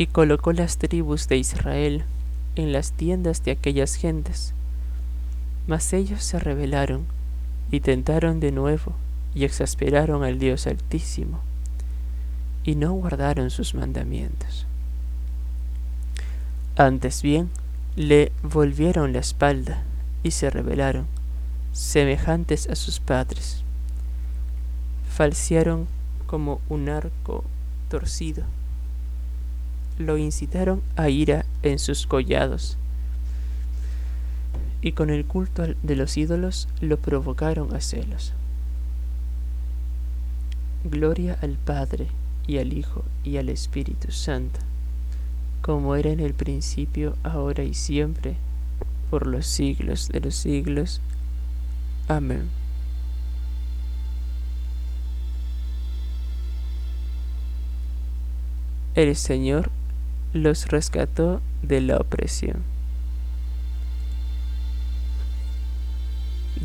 y 0.00 0.06
colocó 0.06 0.54
las 0.54 0.78
tribus 0.78 1.28
de 1.28 1.36
Israel 1.36 2.04
en 2.56 2.72
las 2.72 2.92
tiendas 2.92 3.44
de 3.44 3.50
aquellas 3.50 3.96
gentes. 3.96 4.54
Mas 5.66 5.92
ellos 5.92 6.24
se 6.24 6.38
rebelaron 6.38 7.04
y 7.70 7.80
tentaron 7.80 8.40
de 8.40 8.50
nuevo 8.50 8.94
y 9.34 9.44
exasperaron 9.44 10.24
al 10.24 10.38
Dios 10.38 10.66
Altísimo 10.66 11.40
y 12.64 12.76
no 12.76 12.94
guardaron 12.94 13.50
sus 13.50 13.74
mandamientos. 13.74 14.64
Antes 16.76 17.20
bien, 17.20 17.50
le 17.94 18.32
volvieron 18.42 19.12
la 19.12 19.18
espalda 19.18 19.82
y 20.22 20.30
se 20.30 20.48
rebelaron, 20.48 21.04
semejantes 21.74 22.70
a 22.70 22.74
sus 22.74 23.00
padres. 23.00 23.64
Falsearon 25.10 25.88
como 26.26 26.62
un 26.70 26.88
arco 26.88 27.44
torcido 27.90 28.44
lo 30.00 30.16
incitaron 30.16 30.82
a 30.96 31.10
ira 31.10 31.44
en 31.62 31.78
sus 31.78 32.06
collados, 32.06 32.78
y 34.80 34.92
con 34.92 35.10
el 35.10 35.26
culto 35.26 35.62
de 35.82 35.96
los 35.96 36.16
ídolos 36.16 36.68
lo 36.80 36.96
provocaron 36.96 37.74
a 37.74 37.80
celos. 37.80 38.32
Gloria 40.84 41.38
al 41.42 41.58
Padre, 41.58 42.08
y 42.46 42.58
al 42.58 42.72
Hijo, 42.72 43.04
y 43.22 43.36
al 43.36 43.50
Espíritu 43.50 44.10
Santo, 44.10 44.58
como 45.60 45.94
era 45.94 46.10
en 46.10 46.20
el 46.20 46.32
principio, 46.32 47.16
ahora 47.22 47.62
y 47.62 47.74
siempre, 47.74 48.36
por 49.10 49.26
los 49.26 49.46
siglos 49.46 50.08
de 50.08 50.20
los 50.20 50.34
siglos. 50.34 51.02
Amén. 52.08 52.48
El 58.94 59.14
Señor 59.14 59.70
los 60.32 60.68
rescató 60.68 61.40
de 61.62 61.80
la 61.80 61.96
opresión. 61.96 62.62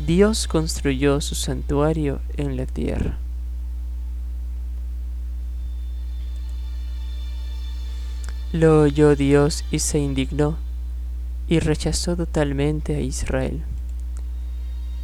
Dios 0.06 0.46
construyó 0.46 1.20
su 1.20 1.34
santuario 1.34 2.20
en 2.36 2.56
la 2.56 2.66
tierra. 2.66 3.18
Lo 8.52 8.82
oyó 8.82 9.16
Dios 9.16 9.64
y 9.70 9.80
se 9.80 9.98
indignó 9.98 10.56
y 11.48 11.58
rechazó 11.58 12.16
totalmente 12.16 12.94
a 12.94 13.00
Israel. 13.00 13.62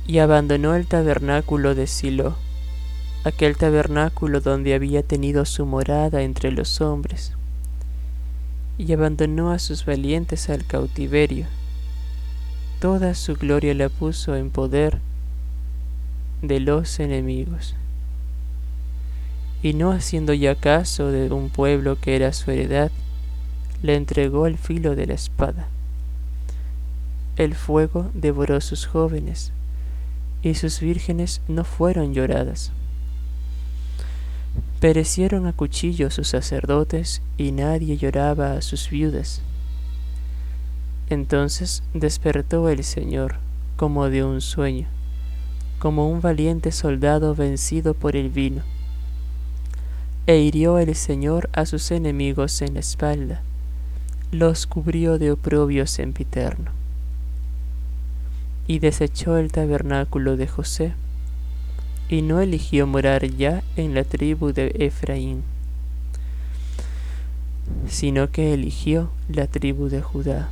Y 0.07 0.18
abandonó 0.18 0.75
el 0.75 0.87
tabernáculo 0.87 1.75
de 1.75 1.87
Silo, 1.87 2.37
aquel 3.25 3.57
tabernáculo 3.57 4.40
donde 4.40 4.75
había 4.75 5.03
tenido 5.03 5.44
su 5.44 5.66
morada 5.66 6.22
entre 6.22 6.53
los 6.53 6.81
hombres 6.81 7.33
y 8.83 8.92
abandonó 8.92 9.53
a 9.53 9.61
sus 9.61 9.87
valientes 9.87 10.51
al 10.51 10.64
cautiverio. 10.64 11.47
Toda 12.81 13.14
su 13.14 13.37
gloria 13.37 13.75
la 13.75 13.88
puso 13.88 14.35
en 14.35 14.51
poder 14.51 14.99
de 16.42 16.59
los 16.59 16.99
enemigos. 16.99 17.77
Y 19.62 19.75
no 19.75 19.92
haciendo 19.92 20.35
ya 20.35 20.57
caso 20.57 21.12
de 21.12 21.31
un 21.31 21.49
pueblo 21.49 22.01
que 22.01 22.16
era 22.16 22.33
su 22.33 22.51
heredad, 22.51 22.90
le 23.83 23.95
entregó 23.95 24.49
el 24.49 24.59
filo 24.59 24.97
de 24.97 25.07
la 25.07 25.14
espada. 25.14 25.68
El 27.37 27.55
fuego 27.55 28.11
devoró 28.14 28.61
sus 28.61 28.87
jóvenes, 28.87 29.53
y 30.42 30.55
sus 30.55 30.81
vírgenes 30.81 31.40
no 31.47 31.62
fueron 31.62 32.14
lloradas. 32.14 32.73
Perecieron 34.83 35.47
a 35.47 35.53
cuchillo 35.53 36.11
sus 36.11 36.27
sacerdotes 36.27 37.23
y 37.38 37.53
nadie 37.53 37.97
lloraba 37.97 38.55
a 38.55 38.62
sus 38.62 38.90
viudas. 38.90 39.40
Entonces 41.09 41.85
despertó 41.95 42.68
el 42.68 42.83
Señor 42.83 43.37
como 43.77 44.11
de 44.11 44.25
un 44.25 44.40
sueño, 44.40 44.88
como 45.79 46.11
un 46.11 46.21
valiente 46.21 46.73
soldado 46.73 47.37
vencido 47.37 47.95
por 47.95 48.16
el 48.16 48.29
vino. 48.29 48.62
E 50.27 50.38
hirió 50.38 50.81
el 50.81 50.97
Señor 50.97 51.49
a 51.53 51.64
sus 51.64 51.92
enemigos 51.92 52.61
en 52.61 52.75
la 52.75 52.81
espalda, 52.81 53.40
los 54.33 54.66
cubrió 54.66 55.16
de 55.16 55.31
oprobio 55.31 55.87
sempiterno. 55.87 56.73
Y 58.66 58.81
desechó 58.81 59.37
el 59.37 59.53
tabernáculo 59.53 60.37
de 60.37 60.49
José, 60.49 60.95
y 62.12 62.20
no 62.20 62.40
eligió 62.40 62.87
morar 62.87 63.25
ya 63.25 63.62
en 63.75 63.94
la 63.94 64.05
tribu 64.05 64.53
de 64.53 64.75
Efraín, 64.79 65.42
sino 67.88 68.31
que 68.31 68.53
eligió 68.53 69.11
la 69.31 69.46
tribu 69.46 69.88
de 69.88 70.03
Judá, 70.03 70.51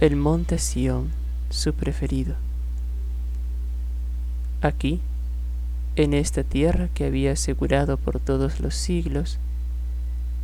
el 0.00 0.16
monte 0.16 0.56
Sión, 0.56 1.10
su 1.50 1.74
preferido. 1.74 2.34
Aquí, 4.62 5.00
en 5.96 6.14
esta 6.14 6.44
tierra 6.44 6.88
que 6.94 7.04
había 7.04 7.32
asegurado 7.32 7.98
por 7.98 8.18
todos 8.18 8.60
los 8.60 8.74
siglos, 8.74 9.38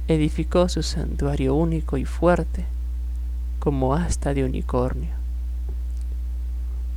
edificó 0.07 0.69
su 0.69 0.83
santuario 0.83 1.55
único 1.55 1.97
y 1.97 2.05
fuerte, 2.05 2.67
como 3.59 3.95
asta 3.95 4.35
de 4.35 4.45
unicornio, 4.45 5.15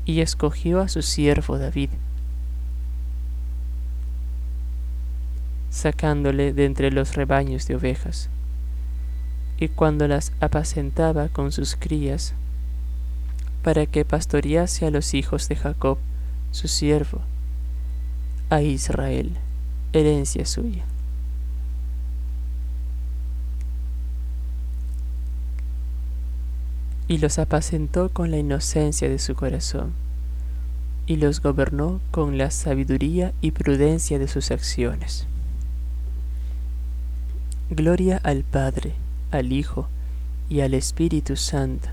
y 0.04 0.20
escogió 0.20 0.82
a 0.82 0.90
su 0.90 1.02
siervo 1.02 1.58
David, 1.58 1.92
sacándole 5.70 6.54
de 6.54 6.66
entre 6.66 6.92
los 6.92 7.16
rebaños 7.16 7.68
de 7.68 7.76
ovejas. 7.76 8.30
Y 9.60 9.68
cuando 9.68 10.08
las 10.08 10.32
apacentaba 10.40 11.28
con 11.28 11.52
sus 11.52 11.76
crías, 11.76 12.34
para 13.64 13.86
que 13.86 14.06
pastorease 14.06 14.86
a 14.86 14.92
los 14.92 15.14
hijos 15.14 15.50
de 15.50 15.56
Jacob, 15.56 15.98
su 16.52 16.68
siervo, 16.68 17.22
a 18.50 18.62
Israel, 18.62 19.36
herencia 19.94 20.46
suya. 20.46 20.84
Y 27.08 27.18
los 27.18 27.40
apacentó 27.40 28.10
con 28.10 28.32
la 28.32 28.38
inocencia 28.38 29.10
de 29.10 29.20
su 29.20 29.36
corazón, 29.36 29.94
y 31.06 31.18
los 31.18 31.42
gobernó 31.42 32.00
con 32.12 32.38
la 32.38 32.52
sabiduría 32.52 33.34
y 33.42 33.52
prudencia 33.52 34.20
de 34.20 34.28
sus 34.28 34.52
acciones. 34.52 35.29
Gloria 37.72 38.20
al 38.24 38.44
Padre, 38.44 38.96
al 39.30 39.54
Hijo 39.54 39.88
y 40.50 40.62
al 40.62 40.74
Espíritu 40.74 41.36
Santo, 41.36 41.90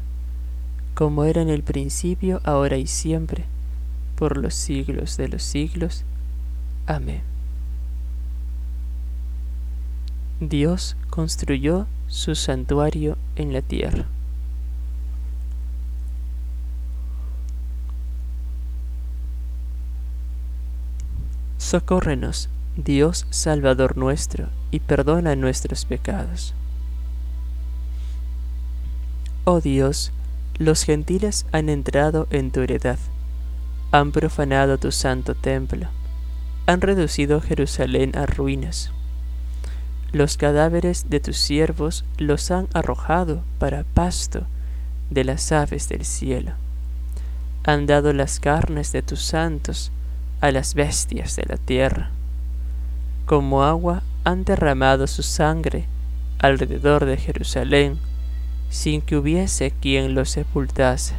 como 0.95 1.25
era 1.25 1.43
en 1.43 1.51
el 1.51 1.62
principio, 1.62 2.41
ahora 2.45 2.79
y 2.79 2.87
siempre, 2.87 3.45
por 4.17 4.39
los 4.39 4.55
siglos 4.55 5.19
de 5.19 5.29
los 5.29 5.43
siglos. 5.43 6.05
Amén. 6.87 7.21
Dios 10.41 10.97
construyó 11.11 11.87
su 12.09 12.35
santuario 12.35 13.19
en 13.37 13.53
la 13.53 13.61
tierra. 13.61 14.07
Socórrenos, 21.59 22.49
Dios 22.77 23.27
Salvador 23.31 23.97
nuestro, 23.97 24.49
y 24.71 24.81
perdona 24.81 25.35
nuestros 25.35 25.87
pecados. 25.87 26.55
Oh 29.45 29.62
Dios, 29.62 30.12
los 30.59 30.83
gentiles 30.83 31.47
han 31.53 31.71
entrado 31.71 32.27
en 32.31 32.51
tu 32.51 32.61
heredad, 32.61 32.99
han 33.93 34.12
profanado 34.12 34.77
tu 34.77 34.93
santo 34.93 35.35
templo, 35.35 35.89
han 36.67 36.83
reducido 36.83 37.41
Jerusalén 37.41 38.12
a 38.15 38.27
ruinas. 38.27 38.91
Los 40.12 40.37
cadáveres 40.37 41.09
de 41.09 41.21
tus 41.21 41.39
siervos 41.39 42.05
los 42.19 42.51
han 42.51 42.69
arrojado 42.75 43.43
para 43.59 43.85
pasto 43.85 44.47
de 45.09 45.25
las 45.25 45.51
aves 45.51 45.89
del 45.89 46.05
cielo. 46.05 46.53
Han 47.65 47.87
dado 47.87 48.12
las 48.12 48.39
carnes 48.39 48.93
de 48.93 49.01
tus 49.01 49.23
santos 49.23 49.93
a 50.43 50.51
las 50.51 50.75
bestias 50.75 51.37
de 51.37 51.45
la 51.49 51.57
tierra. 51.57 52.11
Como 53.27 53.65
agua 53.65 54.05
han 54.23 54.45
derramado 54.45 55.09
su 55.09 55.25
sangre 55.25 55.87
alrededor 56.39 57.07
de 57.07 57.17
Jerusalén, 57.17 57.99
sin 58.71 59.03
que 59.03 59.17
hubiese 59.17 59.73
quien 59.73 60.15
los 60.15 60.31
sepultase. 60.31 61.17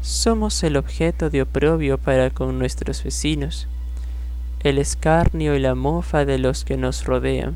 Somos 0.00 0.60
el 0.64 0.76
objeto 0.76 1.30
de 1.30 1.42
oprobio 1.42 1.96
para 1.96 2.30
con 2.30 2.58
nuestros 2.58 3.04
vecinos, 3.04 3.68
el 4.64 4.78
escarnio 4.78 5.54
y 5.54 5.60
la 5.60 5.76
mofa 5.76 6.24
de 6.24 6.38
los 6.38 6.64
que 6.64 6.76
nos 6.76 7.04
rodean. 7.04 7.54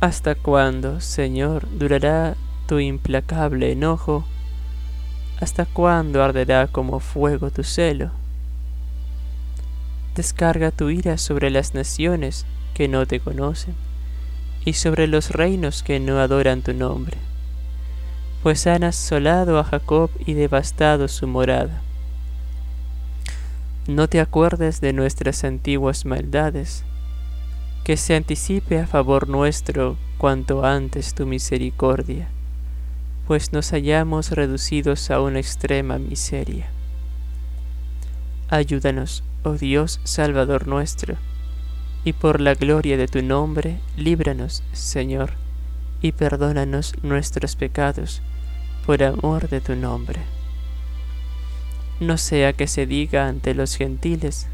¿Hasta 0.00 0.34
cuándo, 0.34 1.00
Señor, 1.00 1.68
durará 1.78 2.34
tu 2.66 2.80
implacable 2.80 3.70
enojo? 3.70 4.24
¿Hasta 5.40 5.66
cuándo 5.66 6.24
arderá 6.24 6.66
como 6.66 6.98
fuego 6.98 7.52
tu 7.52 7.62
celo? 7.62 8.19
Descarga 10.14 10.70
tu 10.70 10.90
ira 10.90 11.18
sobre 11.18 11.50
las 11.50 11.74
naciones 11.74 12.46
que 12.74 12.88
no 12.88 13.06
te 13.06 13.20
conocen 13.20 13.74
y 14.64 14.74
sobre 14.74 15.06
los 15.06 15.30
reinos 15.30 15.82
que 15.82 16.00
no 16.00 16.18
adoran 16.18 16.62
tu 16.62 16.74
nombre, 16.74 17.16
pues 18.42 18.66
han 18.66 18.84
asolado 18.84 19.58
a 19.58 19.64
Jacob 19.64 20.10
y 20.26 20.34
devastado 20.34 21.08
su 21.08 21.26
morada. 21.26 21.82
No 23.86 24.08
te 24.08 24.20
acuerdes 24.20 24.80
de 24.80 24.92
nuestras 24.92 25.44
antiguas 25.44 26.04
maldades, 26.04 26.84
que 27.84 27.96
se 27.96 28.14
anticipe 28.14 28.78
a 28.78 28.86
favor 28.86 29.28
nuestro 29.28 29.96
cuanto 30.18 30.64
antes 30.64 31.14
tu 31.14 31.26
misericordia 31.26 32.28
pues 33.30 33.52
nos 33.52 33.70
hallamos 33.70 34.32
reducidos 34.32 35.08
a 35.12 35.20
una 35.20 35.38
extrema 35.38 35.98
miseria. 35.98 36.66
Ayúdanos, 38.48 39.22
oh 39.42 39.54
Dios 39.54 40.00
Salvador 40.04 40.66
nuestro, 40.66 41.16
y 42.04 42.12
por 42.12 42.40
la 42.40 42.54
gloria 42.54 42.96
de 42.96 43.08
tu 43.08 43.22
nombre, 43.22 43.78
líbranos, 43.96 44.62
Señor, 44.72 45.32
y 46.02 46.12
perdónanos 46.12 46.94
nuestros 47.02 47.56
pecados, 47.56 48.22
por 48.86 49.02
amor 49.02 49.48
de 49.48 49.60
tu 49.60 49.76
nombre. 49.76 50.20
No 52.00 52.16
sea 52.16 52.54
que 52.54 52.66
se 52.66 52.86
diga 52.86 53.28
ante 53.28 53.54
los 53.54 53.76
gentiles, 53.76 54.46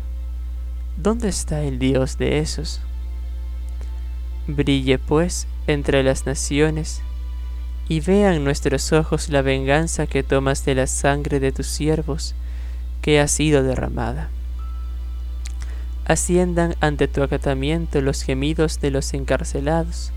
¿dónde 0.97 1.29
está 1.29 1.63
el 1.63 1.79
Dios 1.79 2.19
de 2.19 2.39
esos? 2.39 2.81
Brille 4.49 4.99
pues 4.99 5.47
entre 5.67 6.03
las 6.03 6.27
naciones 6.27 7.03
y 7.89 8.01
vean 8.01 8.43
nuestros 8.43 8.93
ojos 8.93 9.29
la 9.29 9.43
venganza 9.43 10.07
que 10.07 10.23
tomas 10.25 10.65
de 10.65 10.75
la 10.75 10.87
sangre 10.87 11.39
de 11.39 11.53
tus 11.53 11.67
siervos 11.67 12.35
que 13.01 13.21
ha 13.21 13.29
sido 13.29 13.63
derramada. 13.63 14.31
Asciendan 16.09 16.77
ante 16.81 17.09
tu 17.09 17.25
acatamiento 17.25 18.01
los 18.01 18.23
gemidos 18.23 18.81
de 18.81 18.93
los 18.93 19.13
encarcelados. 19.13 20.13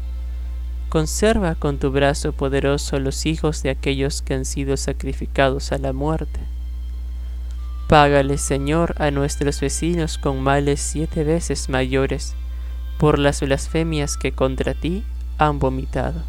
Conserva 0.88 1.56
con 1.56 1.80
tu 1.80 1.90
brazo 1.90 2.32
poderoso 2.32 3.00
los 3.00 3.26
hijos 3.26 3.64
de 3.64 3.72
aquellos 3.72 4.22
que 4.22 4.36
han 4.36 4.46
sido 4.46 4.78
sacrificados 4.78 5.72
a 5.72 5.80
la 5.80 5.92
muerte. 5.92 6.40
Págale, 7.88 8.38
Señor, 8.38 8.94
a 9.00 9.10
nuestros 9.10 9.60
vecinos 9.62 10.20
con 10.20 10.42
males 10.42 10.80
siete 10.80 11.24
veces 11.24 11.70
mayores 11.70 12.36
por 13.00 13.18
las 13.18 13.42
blasfemias 13.42 14.16
que 14.16 14.32
contra 14.32 14.76
ti 14.76 15.04
han 15.40 15.58
vomitado. 15.58 16.22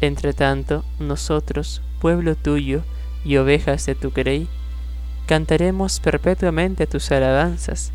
Entre 0.00 0.32
tanto, 0.32 0.86
nosotros, 0.98 1.82
pueblo 2.00 2.34
tuyo 2.34 2.82
y 3.26 3.36
ovejas 3.36 3.84
de 3.84 3.94
tu 3.94 4.10
grey, 4.10 4.48
cantaremos 5.26 6.00
perpetuamente 6.00 6.86
tus 6.86 7.12
alabanzas. 7.12 7.92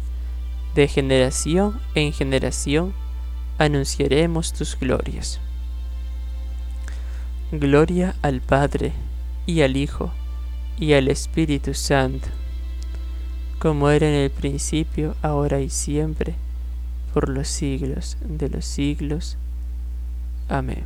De 0.76 0.88
generación 0.88 1.80
en 1.96 2.14
generación 2.14 2.94
anunciaremos 3.58 4.54
tus 4.54 4.80
glorias. 4.80 5.40
Gloria 7.52 8.16
al 8.22 8.40
Padre, 8.40 8.94
y 9.46 9.62
al 9.62 9.76
Hijo, 9.76 10.12
y 10.80 10.94
al 10.94 11.10
Espíritu 11.10 11.74
Santo, 11.74 12.30
como 13.60 13.90
era 13.90 14.08
en 14.08 14.16
el 14.16 14.32
principio, 14.32 15.16
ahora 15.22 15.60
y 15.60 15.70
siempre, 15.70 16.36
por 17.14 17.28
los 17.28 17.50
siglos 17.50 18.18
de 18.22 18.50
los 18.50 18.64
siglos. 18.64 19.38
Amén. 20.48 20.86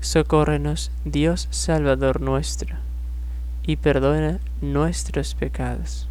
Socórrenos, 0.00 0.90
Dios 1.04 1.48
Salvador 1.50 2.22
nuestro, 2.22 2.76
y 3.64 3.76
perdona 3.76 4.40
nuestros 4.62 5.34
pecados. 5.34 6.08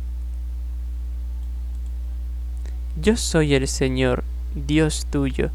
Yo 2.99 3.15
soy 3.15 3.53
el 3.53 3.67
Señor, 3.67 4.23
Dios 4.55 5.05
tuyo, 5.11 5.51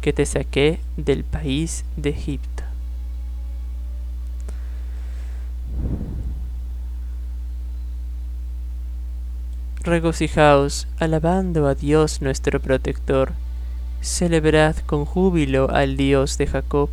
que 0.00 0.14
te 0.14 0.24
saqué 0.24 0.80
del 0.96 1.24
país 1.24 1.84
de 1.98 2.08
Egipto. 2.08 2.62
Regocijaos, 9.82 10.88
alabando 10.98 11.66
a 11.66 11.74
Dios 11.74 12.22
nuestro 12.22 12.60
protector, 12.60 13.32
celebrad 14.00 14.76
con 14.78 15.04
júbilo 15.04 15.68
al 15.68 15.98
Dios 15.98 16.38
de 16.38 16.46
Jacob. 16.46 16.88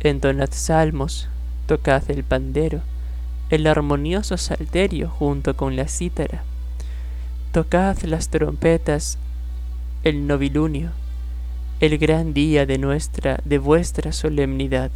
Entonad 0.00 0.48
salmos, 0.50 1.28
tocad 1.66 2.10
el 2.10 2.24
pandero, 2.24 2.80
el 3.50 3.66
armonioso 3.66 4.38
salterio 4.38 5.10
junto 5.10 5.56
con 5.58 5.76
la 5.76 5.88
cítara, 5.88 6.42
tocad 7.54 8.02
las 8.02 8.30
trompetas, 8.30 9.16
el 10.02 10.26
novilunio, 10.26 10.90
el 11.78 11.98
gran 11.98 12.34
día 12.34 12.66
de 12.66 12.78
nuestra, 12.78 13.38
de 13.44 13.58
vuestra 13.58 14.10
solemnidad, 14.10 14.90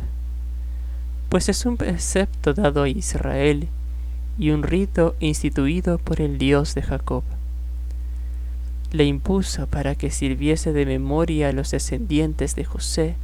pues 1.29 1.49
es 1.49 1.65
un 1.67 1.77
precepto 1.77 2.55
dado 2.55 2.83
a 2.83 2.89
Israel 2.89 3.69
y 4.41 4.51
un 4.51 4.65
rito 4.65 5.15
instituido 5.21 5.99
por 5.99 6.21
el 6.21 6.37
Dios 6.37 6.75
de 6.75 6.83
Jacob. 6.83 7.23
Le 8.91 9.05
impuso 9.05 9.69
para 9.69 9.95
que 9.95 10.11
sirviese 10.11 10.73
de 10.73 10.85
memoria 10.85 11.51
a 11.51 11.53
los 11.53 11.71
descendientes 11.71 12.57
de 12.57 12.65
José, 12.65 13.15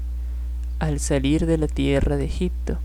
al 0.78 1.00
salir 1.00 1.46
de 1.46 1.58
la 1.58 1.66
tierra 1.66 2.16
de 2.16 2.26
Egipto, 2.26 2.78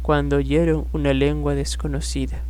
cuando 0.00 0.36
oyeron 0.36 0.86
una 0.94 1.12
lengua 1.12 1.54
desconocida. 1.54 2.40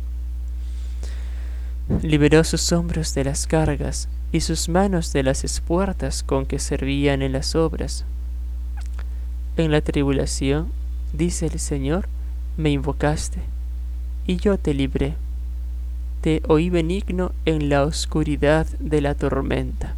Liberó 2.01 2.43
sus 2.43 2.71
hombros 2.71 3.13
de 3.13 3.23
las 3.23 3.47
cargas 3.47 4.07
y 4.31 4.41
sus 4.41 4.69
manos 4.69 5.13
de 5.13 5.23
las 5.23 5.43
espuertas 5.43 6.23
con 6.23 6.45
que 6.45 6.59
servían 6.59 7.21
en 7.21 7.33
las 7.33 7.55
obras. 7.55 8.05
En 9.57 9.71
la 9.71 9.81
tribulación, 9.81 10.71
dice 11.11 11.47
el 11.47 11.59
Señor, 11.59 12.07
me 12.57 12.71
invocaste, 12.71 13.39
y 14.25 14.37
yo 14.37 14.57
te 14.57 14.73
libré. 14.73 15.15
Te 16.21 16.41
oí 16.47 16.69
benigno 16.69 17.31
en 17.45 17.69
la 17.69 17.83
oscuridad 17.83 18.65
de 18.79 19.01
la 19.01 19.13
tormenta 19.13 19.95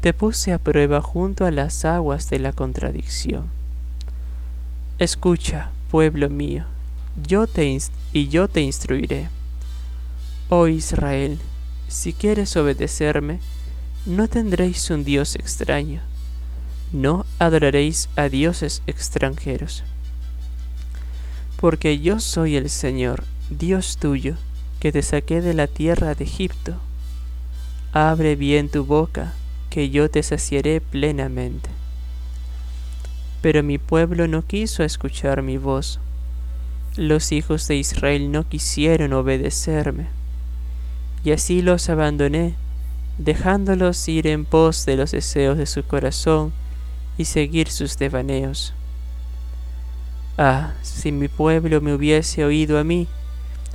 te 0.00 0.12
puse 0.12 0.52
a 0.52 0.58
prueba 0.58 1.00
junto 1.00 1.44
a 1.44 1.50
las 1.50 1.84
aguas 1.84 2.30
de 2.30 2.38
la 2.38 2.52
contradicción. 2.52 3.46
Escucha, 4.98 5.70
pueblo 5.90 6.30
mío, 6.30 6.64
yo 7.26 7.48
te 7.48 7.76
y 8.12 8.28
yo 8.28 8.46
te 8.46 8.60
instruiré. 8.60 9.28
Oh 10.50 10.66
Israel, 10.66 11.38
si 11.88 12.14
quieres 12.14 12.56
obedecerme, 12.56 13.38
no 14.06 14.28
tendréis 14.28 14.88
un 14.88 15.04
Dios 15.04 15.34
extraño, 15.34 16.00
no 16.90 17.26
adoraréis 17.38 18.08
a 18.16 18.30
dioses 18.30 18.80
extranjeros. 18.86 19.84
Porque 21.60 21.98
yo 21.98 22.18
soy 22.18 22.56
el 22.56 22.70
Señor, 22.70 23.24
Dios 23.50 23.98
tuyo, 23.98 24.36
que 24.80 24.90
te 24.90 25.02
saqué 25.02 25.42
de 25.42 25.52
la 25.52 25.66
tierra 25.66 26.14
de 26.14 26.24
Egipto, 26.24 26.76
abre 27.92 28.34
bien 28.34 28.70
tu 28.70 28.86
boca, 28.86 29.34
que 29.68 29.90
yo 29.90 30.08
te 30.08 30.22
saciaré 30.22 30.80
plenamente. 30.80 31.68
Pero 33.42 33.62
mi 33.62 33.76
pueblo 33.76 34.28
no 34.28 34.46
quiso 34.46 34.82
escuchar 34.82 35.42
mi 35.42 35.58
voz. 35.58 36.00
Los 36.96 37.32
hijos 37.32 37.68
de 37.68 37.76
Israel 37.76 38.32
no 38.32 38.48
quisieron 38.48 39.12
obedecerme. 39.12 40.17
Y 41.24 41.32
así 41.32 41.62
los 41.62 41.88
abandoné, 41.88 42.54
dejándolos 43.18 44.08
ir 44.08 44.26
en 44.26 44.44
pos 44.44 44.86
de 44.86 44.96
los 44.96 45.10
deseos 45.10 45.58
de 45.58 45.66
su 45.66 45.82
corazón 45.82 46.52
y 47.16 47.24
seguir 47.24 47.68
sus 47.68 47.98
devaneos. 47.98 48.74
Ah, 50.36 50.74
si 50.82 51.10
mi 51.10 51.26
pueblo 51.26 51.80
me 51.80 51.92
hubiese 51.92 52.44
oído 52.44 52.78
a 52.78 52.84
mí, 52.84 53.08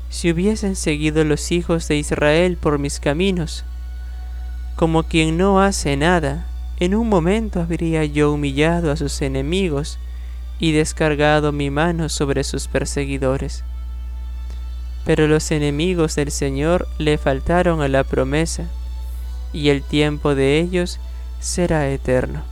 si 0.10 0.32
hubiesen 0.32 0.76
seguido 0.76 1.26
los 1.26 1.52
hijos 1.52 1.88
de 1.88 1.98
Israel 1.98 2.56
por 2.56 2.80
mis 2.80 3.00
caminos, 3.00 3.66
como 4.76 5.04
quien 5.04 5.38
no 5.38 5.62
hace 5.62 5.98
nada, 5.98 6.48
en 6.80 6.96
un 6.96 7.10
momento 7.10 7.62
habría 7.62 8.06
yo 8.06 8.32
humillado 8.32 8.92
a 8.92 8.96
sus 8.96 9.22
enemigos 9.22 10.00
y 10.60 10.72
descargado 10.72 11.52
mi 11.52 11.70
mano 11.70 12.10
sobre 12.10 12.44
sus 12.44 12.68
perseguidores. 12.68 13.64
Pero 15.06 15.28
los 15.28 15.52
enemigos 15.52 16.16
del 16.16 16.32
Señor 16.32 16.88
le 16.98 17.18
faltaron 17.18 17.82
a 17.82 17.88
la 17.88 18.04
promesa, 18.04 18.66
y 19.52 19.70
el 19.70 19.84
tiempo 19.84 20.34
de 20.36 20.60
ellos 20.60 21.00
será 21.40 21.90
eterno. 21.90 22.44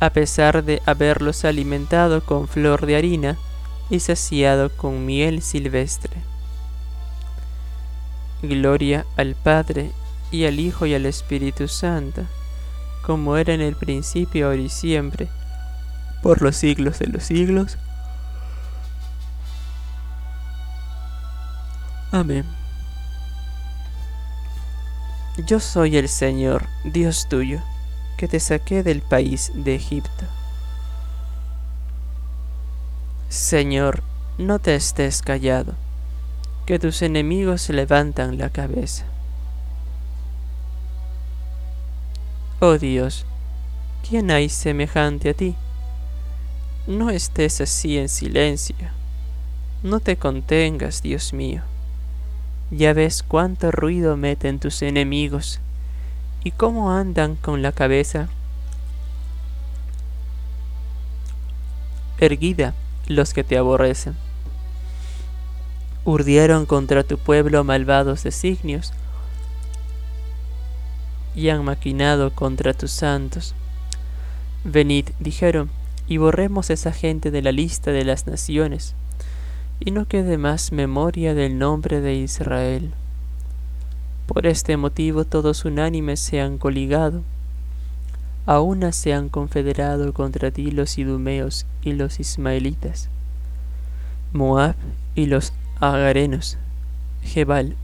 A 0.00 0.10
pesar 0.10 0.64
de 0.64 0.82
haberlos 0.86 1.44
alimentado 1.44 2.24
con 2.24 2.46
flor 2.46 2.86
de 2.86 2.96
harina 2.96 3.38
y 3.90 4.00
saciado 4.00 4.70
con 4.70 5.06
miel 5.06 5.42
silvestre. 5.42 6.16
Gloria 8.42 9.06
al 9.16 9.34
Padre 9.34 9.90
y 10.30 10.44
al 10.44 10.60
Hijo 10.60 10.86
y 10.86 10.94
al 10.94 11.06
Espíritu 11.06 11.68
Santo, 11.68 12.22
como 13.02 13.36
era 13.36 13.54
en 13.54 13.60
el 13.60 13.76
principio, 13.76 14.46
ahora 14.46 14.60
y 14.60 14.68
siempre, 14.68 15.28
por 16.22 16.42
los 16.42 16.56
siglos 16.56 16.98
de 16.98 17.06
los 17.06 17.22
siglos. 17.22 17.78
Amén. 22.14 22.44
Yo 25.48 25.58
soy 25.58 25.96
el 25.96 26.08
Señor, 26.08 26.68
Dios 26.84 27.28
tuyo, 27.28 27.58
que 28.16 28.28
te 28.28 28.38
saqué 28.38 28.84
del 28.84 29.02
país 29.02 29.50
de 29.52 29.74
Egipto. 29.74 30.24
Señor, 33.28 34.04
no 34.38 34.60
te 34.60 34.76
estés 34.76 35.22
callado, 35.22 35.74
que 36.66 36.78
tus 36.78 37.02
enemigos 37.02 37.68
levantan 37.68 38.38
la 38.38 38.48
cabeza. 38.48 39.06
Oh 42.60 42.78
Dios, 42.78 43.26
¿quién 44.08 44.30
hay 44.30 44.50
semejante 44.50 45.30
a 45.30 45.34
ti? 45.34 45.56
No 46.86 47.10
estés 47.10 47.60
así 47.60 47.98
en 47.98 48.08
silencio. 48.08 48.76
No 49.82 49.98
te 49.98 50.16
contengas, 50.16 51.02
Dios 51.02 51.32
mío. 51.32 51.73
Ya 52.76 52.92
ves 52.92 53.22
cuánto 53.22 53.70
ruido 53.70 54.16
meten 54.16 54.58
tus 54.58 54.82
enemigos 54.82 55.60
y 56.42 56.50
cómo 56.50 56.90
andan 56.90 57.36
con 57.36 57.62
la 57.62 57.70
cabeza 57.70 58.28
erguida 62.18 62.74
los 63.06 63.32
que 63.32 63.44
te 63.44 63.56
aborrecen. 63.56 64.16
Urdieron 66.04 66.66
contra 66.66 67.04
tu 67.04 67.16
pueblo 67.16 67.62
malvados 67.62 68.24
designios 68.24 68.92
y 71.36 71.50
han 71.50 71.64
maquinado 71.64 72.34
contra 72.34 72.74
tus 72.74 72.90
santos. 72.90 73.54
Venid, 74.64 75.10
dijeron, 75.20 75.70
y 76.08 76.16
borremos 76.16 76.70
esa 76.70 76.90
gente 76.90 77.30
de 77.30 77.40
la 77.40 77.52
lista 77.52 77.92
de 77.92 78.04
las 78.04 78.26
naciones, 78.26 78.96
y 79.84 79.90
no 79.90 80.06
quede 80.06 80.38
más 80.38 80.72
memoria 80.72 81.34
del 81.34 81.58
nombre 81.58 82.00
de 82.00 82.14
Israel. 82.14 82.92
Por 84.26 84.46
este 84.46 84.76
motivo 84.76 85.24
todos 85.24 85.64
unánimes 85.64 86.20
se 86.20 86.40
han 86.40 86.58
coligado, 86.58 87.22
a 88.46 88.60
una 88.60 88.92
se 88.92 89.12
han 89.12 89.28
confederado 89.28 90.12
contra 90.12 90.50
ti 90.50 90.70
los 90.70 90.96
idumeos 90.98 91.66
y 91.82 91.92
los 91.92 92.20
ismaelitas, 92.20 93.08
Moab 94.32 94.76
y 95.14 95.26
los 95.26 95.52
agarenos, 95.80 96.58
Jebal, 97.22 97.76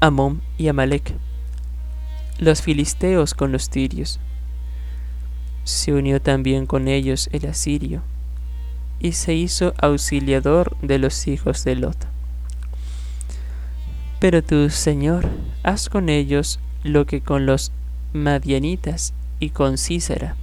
Amón 0.00 0.42
y 0.56 0.68
Amalek 0.68 1.14
los 2.40 2.62
filisteos 2.62 3.34
con 3.34 3.52
los 3.52 3.68
tirios. 3.68 4.18
Se 5.64 5.92
unió 5.92 6.22
también 6.22 6.64
con 6.64 6.88
ellos 6.88 7.28
el 7.32 7.46
asirio, 7.46 8.02
y 9.00 9.12
se 9.12 9.34
hizo 9.34 9.74
auxiliador 9.78 10.76
de 10.82 10.98
los 10.98 11.26
hijos 11.26 11.64
de 11.64 11.76
Lot. 11.76 11.96
Pero 14.20 14.42
tú, 14.42 14.70
Señor, 14.70 15.28
haz 15.62 15.88
con 15.88 16.08
ellos 16.08 16.60
lo 16.84 17.06
que 17.06 17.20
con 17.20 17.46
los 17.46 17.72
madianitas 18.12 19.14
y 19.38 19.50
con 19.50 19.78
Císara, 19.78 20.36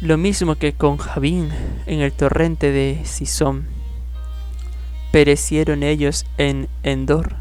lo 0.00 0.18
mismo 0.18 0.54
que 0.56 0.74
con 0.74 0.98
Javín 0.98 1.48
en 1.86 2.00
el 2.00 2.12
torrente 2.12 2.70
de 2.70 3.00
Sisón. 3.04 3.66
Perecieron 5.10 5.82
ellos 5.82 6.26
en 6.38 6.68
Endor 6.82 7.36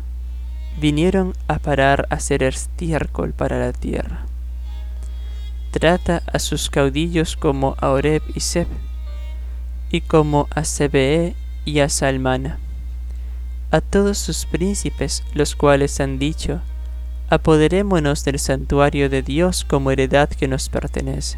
vinieron 0.79 1.33
a 1.47 1.59
parar 1.59 2.07
a 2.09 2.19
ser 2.19 2.43
estiércol 2.43 3.33
para 3.33 3.59
la 3.59 3.73
tierra. 3.73 4.25
Trata 5.71 6.23
a 6.31 6.39
sus 6.39 6.69
caudillos 6.69 7.35
como 7.35 7.75
a 7.79 7.89
Oreb 7.89 8.23
y 8.33 8.39
Seb, 8.39 8.67
y 9.89 10.01
como 10.01 10.47
a 10.51 10.63
Sebee 10.63 11.35
y 11.65 11.79
a 11.79 11.89
Salmana, 11.89 12.59
a 13.71 13.81
todos 13.81 14.17
sus 14.17 14.45
príncipes, 14.45 15.23
los 15.33 15.55
cuales 15.55 15.99
han 15.99 16.19
dicho, 16.19 16.61
apoderémonos 17.29 18.23
del 18.23 18.39
santuario 18.39 19.09
de 19.09 19.21
Dios 19.21 19.63
como 19.63 19.91
heredad 19.91 20.29
que 20.29 20.47
nos 20.47 20.69
pertenece. 20.69 21.37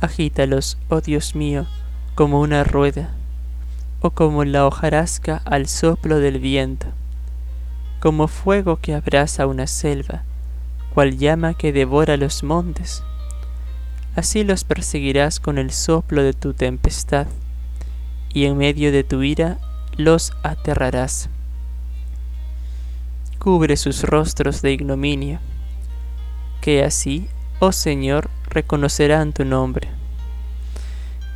Agítalos, 0.00 0.78
oh 0.88 1.00
Dios 1.00 1.34
mío, 1.34 1.66
como 2.14 2.40
una 2.40 2.64
rueda, 2.64 3.14
o 4.00 4.10
como 4.10 4.44
la 4.44 4.66
hojarasca 4.66 5.40
al 5.44 5.68
soplo 5.68 6.18
del 6.18 6.38
viento 6.38 6.88
como 8.04 8.28
fuego 8.28 8.76
que 8.82 8.94
abraza 8.94 9.46
una 9.46 9.66
selva, 9.66 10.24
cual 10.92 11.16
llama 11.16 11.54
que 11.54 11.72
devora 11.72 12.18
los 12.18 12.42
montes. 12.42 13.02
Así 14.16 14.44
los 14.44 14.64
perseguirás 14.64 15.40
con 15.40 15.58
el 15.58 15.70
soplo 15.70 16.22
de 16.22 16.32
tu 16.32 16.54
tempestad, 16.54 17.26
y 18.32 18.44
en 18.44 18.56
medio 18.56 18.92
de 18.92 19.04
tu 19.04 19.22
ira 19.22 19.58
los 19.96 20.32
aterrarás. 20.42 21.28
Cubre 23.38 23.76
sus 23.76 24.02
rostros 24.02 24.62
de 24.62 24.72
ignominia, 24.72 25.40
que 26.60 26.84
así, 26.84 27.28
oh 27.58 27.72
Señor, 27.72 28.30
reconocerán 28.48 29.32
tu 29.32 29.44
nombre. 29.44 29.88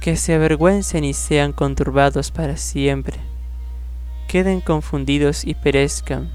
Que 0.01 0.17
se 0.17 0.35
avergüencen 0.35 1.05
y 1.05 1.13
sean 1.13 1.53
conturbados 1.53 2.31
para 2.31 2.57
siempre, 2.57 3.19
queden 4.29 4.61
confundidos 4.61 5.45
y 5.45 5.55
perezcan 5.55 6.31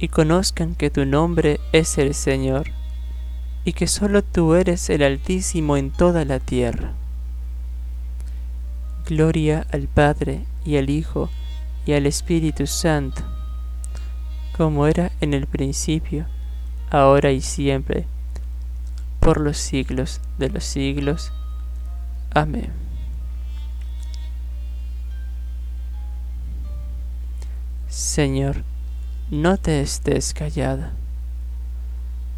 y 0.00 0.08
conozcan 0.08 0.74
que 0.74 0.90
tu 0.90 1.04
nombre 1.04 1.60
es 1.72 1.98
el 1.98 2.14
Señor, 2.14 2.70
y 3.64 3.72
que 3.72 3.86
solo 3.86 4.22
tú 4.22 4.54
eres 4.54 4.88
el 4.90 5.02
Altísimo 5.02 5.76
en 5.76 5.90
toda 5.90 6.24
la 6.24 6.38
tierra. 6.38 6.92
Gloria 9.06 9.66
al 9.72 9.88
Padre 9.88 10.44
y 10.64 10.76
al 10.76 10.88
Hijo 10.90 11.30
y 11.84 11.92
al 11.92 12.06
Espíritu 12.06 12.66
Santo, 12.66 13.22
como 14.56 14.86
era 14.86 15.10
en 15.20 15.34
el 15.34 15.46
principio, 15.46 16.26
ahora 16.90 17.32
y 17.32 17.40
siempre, 17.40 18.06
por 19.18 19.40
los 19.40 19.58
siglos 19.58 20.20
de 20.38 20.50
los 20.50 20.64
siglos. 20.64 21.32
Amén. 22.32 22.70
Señor, 27.88 28.62
no 29.30 29.56
te 29.56 29.80
estés 29.80 30.32
callada, 30.32 30.92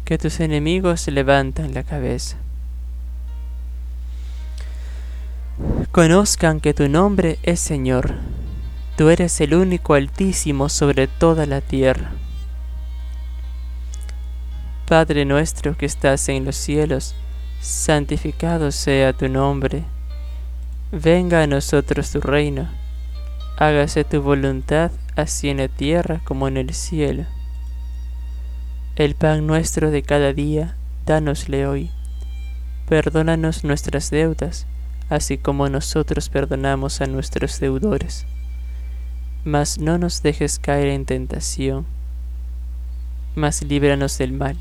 que 0.05 0.17
tus 0.17 0.39
enemigos 0.39 1.07
levantan 1.07 1.73
la 1.73 1.83
cabeza. 1.83 2.37
Conozcan 5.91 6.59
que 6.59 6.73
tu 6.73 6.89
nombre 6.89 7.39
es 7.43 7.59
Señor, 7.59 8.15
tú 8.97 9.09
eres 9.09 9.39
el 9.39 9.53
único 9.53 9.93
altísimo 9.93 10.67
sobre 10.67 11.07
toda 11.07 11.45
la 11.45 11.61
tierra. 11.61 12.11
Padre 14.87 15.25
nuestro 15.25 15.77
que 15.77 15.85
estás 15.85 16.27
en 16.29 16.45
los 16.45 16.55
cielos, 16.55 17.15
santificado 17.61 18.71
sea 18.71 19.13
tu 19.13 19.29
nombre. 19.29 19.83
Venga 20.91 21.43
a 21.43 21.47
nosotros 21.47 22.11
tu 22.11 22.19
reino, 22.19 22.67
hágase 23.57 24.03
tu 24.03 24.21
voluntad 24.21 24.91
así 25.15 25.49
en 25.49 25.57
la 25.57 25.67
tierra 25.67 26.21
como 26.25 26.47
en 26.47 26.57
el 26.57 26.73
cielo. 26.73 27.25
El 28.95 29.15
pan 29.15 29.47
nuestro 29.47 29.89
de 29.89 30.03
cada 30.03 30.33
día, 30.33 30.75
dánosle 31.07 31.65
hoy. 31.65 31.89
Perdónanos 32.87 33.63
nuestras 33.63 34.11
deudas, 34.11 34.67
así 35.09 35.39
como 35.39 35.67
nosotros 35.67 36.29
perdonamos 36.29 37.01
a 37.01 37.07
nuestros 37.07 37.59
deudores. 37.59 38.27
Mas 39.45 39.79
no 39.79 39.97
nos 39.97 40.21
dejes 40.21 40.59
caer 40.59 40.89
en 40.89 41.05
tentación, 41.05 41.87
mas 43.33 43.63
líbranos 43.63 44.19
del 44.19 44.31
mal. 44.31 44.57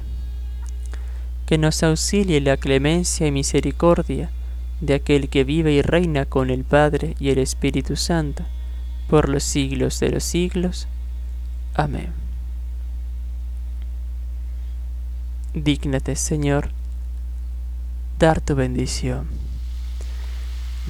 Que 1.44 1.58
nos 1.58 1.82
auxilie 1.82 2.40
la 2.40 2.56
clemencia 2.56 3.26
y 3.26 3.32
misericordia 3.32 4.30
de 4.80 4.94
aquel 4.94 5.28
que 5.28 5.44
vive 5.44 5.72
y 5.72 5.82
reina 5.82 6.24
con 6.24 6.48
el 6.48 6.64
Padre 6.64 7.16
y 7.20 7.28
el 7.28 7.38
Espíritu 7.38 7.96
Santo, 7.96 8.44
por 9.10 9.28
los 9.28 9.42
siglos 9.42 10.00
de 10.00 10.08
los 10.08 10.24
siglos. 10.24 10.88
Amén. 11.74 12.21
Dígnate, 15.54 16.16
Señor, 16.16 16.70
dar 18.18 18.40
tu 18.40 18.54
bendición. 18.54 19.26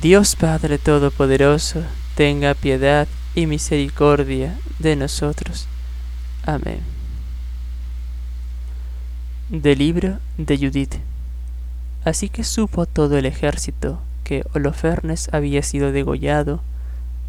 Dios 0.00 0.36
Padre 0.36 0.78
Todopoderoso, 0.78 1.82
tenga 2.14 2.54
piedad 2.54 3.08
y 3.34 3.46
misericordia 3.46 4.56
de 4.78 4.94
nosotros. 4.94 5.66
Amén. 6.44 6.78
Del 9.48 9.78
libro 9.78 10.20
de 10.38 10.56
Judith. 10.56 10.94
Así 12.04 12.28
que 12.28 12.44
supo 12.44 12.86
todo 12.86 13.18
el 13.18 13.26
ejército 13.26 14.00
que 14.22 14.44
Holofernes 14.54 15.28
había 15.32 15.64
sido 15.64 15.90
degollado, 15.90 16.62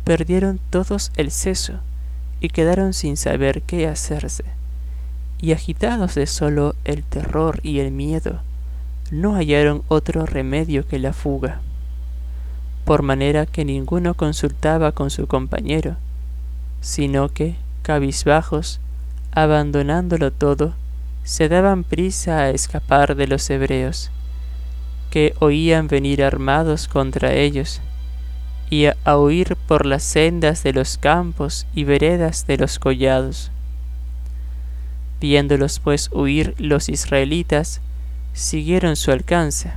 perdieron 0.03 0.59
todos 0.69 1.11
el 1.17 1.31
seso 1.31 1.79
y 2.39 2.49
quedaron 2.49 2.93
sin 2.93 3.17
saber 3.17 3.63
qué 3.63 3.87
hacerse 3.87 4.43
y 5.43 5.51
agitados 5.51 6.15
de 6.15 6.25
solo 6.25 6.73
el 6.85 7.03
terror 7.03 7.59
y 7.63 7.79
el 7.79 7.91
miedo, 7.91 8.39
no 9.11 9.35
hallaron 9.35 9.83
otro 9.89 10.25
remedio 10.25 10.87
que 10.87 10.99
la 10.99 11.11
fuga, 11.11 11.59
por 12.85 13.01
manera 13.01 13.45
que 13.45 13.65
ninguno 13.65 14.13
consultaba 14.13 14.93
con 14.93 15.09
su 15.09 15.27
compañero, 15.27 15.97
sino 16.79 17.27
que, 17.27 17.57
cabizbajos, 17.81 18.79
abandonándolo 19.33 20.31
todo, 20.31 20.75
se 21.25 21.49
daban 21.49 21.83
prisa 21.83 22.37
a 22.39 22.49
escapar 22.49 23.15
de 23.15 23.27
los 23.27 23.49
hebreos, 23.49 24.11
que 25.11 25.35
oían 25.39 25.89
venir 25.89 26.23
armados 26.23 26.87
contra 26.87 27.33
ellos, 27.33 27.81
y 28.69 28.85
a 28.85 29.17
huir 29.17 29.57
por 29.67 29.85
las 29.85 30.03
sendas 30.03 30.63
de 30.63 30.71
los 30.71 30.97
campos 30.97 31.67
y 31.75 31.83
veredas 31.83 32.47
de 32.47 32.55
los 32.55 32.79
collados 32.79 33.51
Viéndolos 35.23 35.79
pues 35.79 36.09
huir 36.11 36.53
los 36.57 36.89
israelitas, 36.89 37.79
siguieron 38.33 38.97
su 38.97 39.09
alcance, 39.09 39.71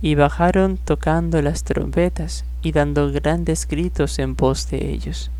y 0.00 0.16
bajaron 0.16 0.76
tocando 0.76 1.40
las 1.40 1.62
trompetas 1.62 2.44
y 2.62 2.72
dando 2.72 3.12
grandes 3.12 3.68
gritos 3.68 4.18
en 4.18 4.34
voz 4.34 4.68
de 4.70 4.90
ellos. 4.90 5.30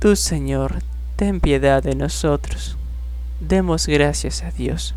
Tú, 0.00 0.16
Señor, 0.16 0.82
ten 1.14 1.38
piedad 1.38 1.84
de 1.84 1.94
nosotros. 1.94 2.76
Demos 3.38 3.86
gracias 3.86 4.42
a 4.42 4.50
Dios. 4.50 4.96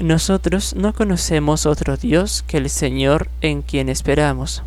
Nosotros 0.00 0.74
no 0.74 0.94
conocemos 0.94 1.66
otro 1.66 1.98
Dios 1.98 2.42
que 2.46 2.56
el 2.56 2.70
Señor 2.70 3.28
en 3.42 3.60
quien 3.60 3.90
esperamos 3.90 4.62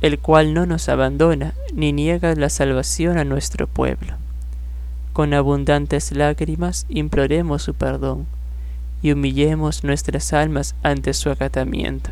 el 0.00 0.18
cual 0.18 0.54
no 0.54 0.66
nos 0.66 0.88
abandona 0.88 1.54
ni 1.74 1.92
niega 1.92 2.34
la 2.34 2.50
salvación 2.50 3.18
a 3.18 3.24
nuestro 3.24 3.66
pueblo. 3.66 4.14
Con 5.12 5.34
abundantes 5.34 6.12
lágrimas 6.12 6.86
imploremos 6.88 7.62
su 7.62 7.74
perdón 7.74 8.26
y 9.02 9.12
humillemos 9.12 9.84
nuestras 9.84 10.32
almas 10.32 10.74
ante 10.82 11.14
su 11.14 11.30
acatamiento, 11.30 12.10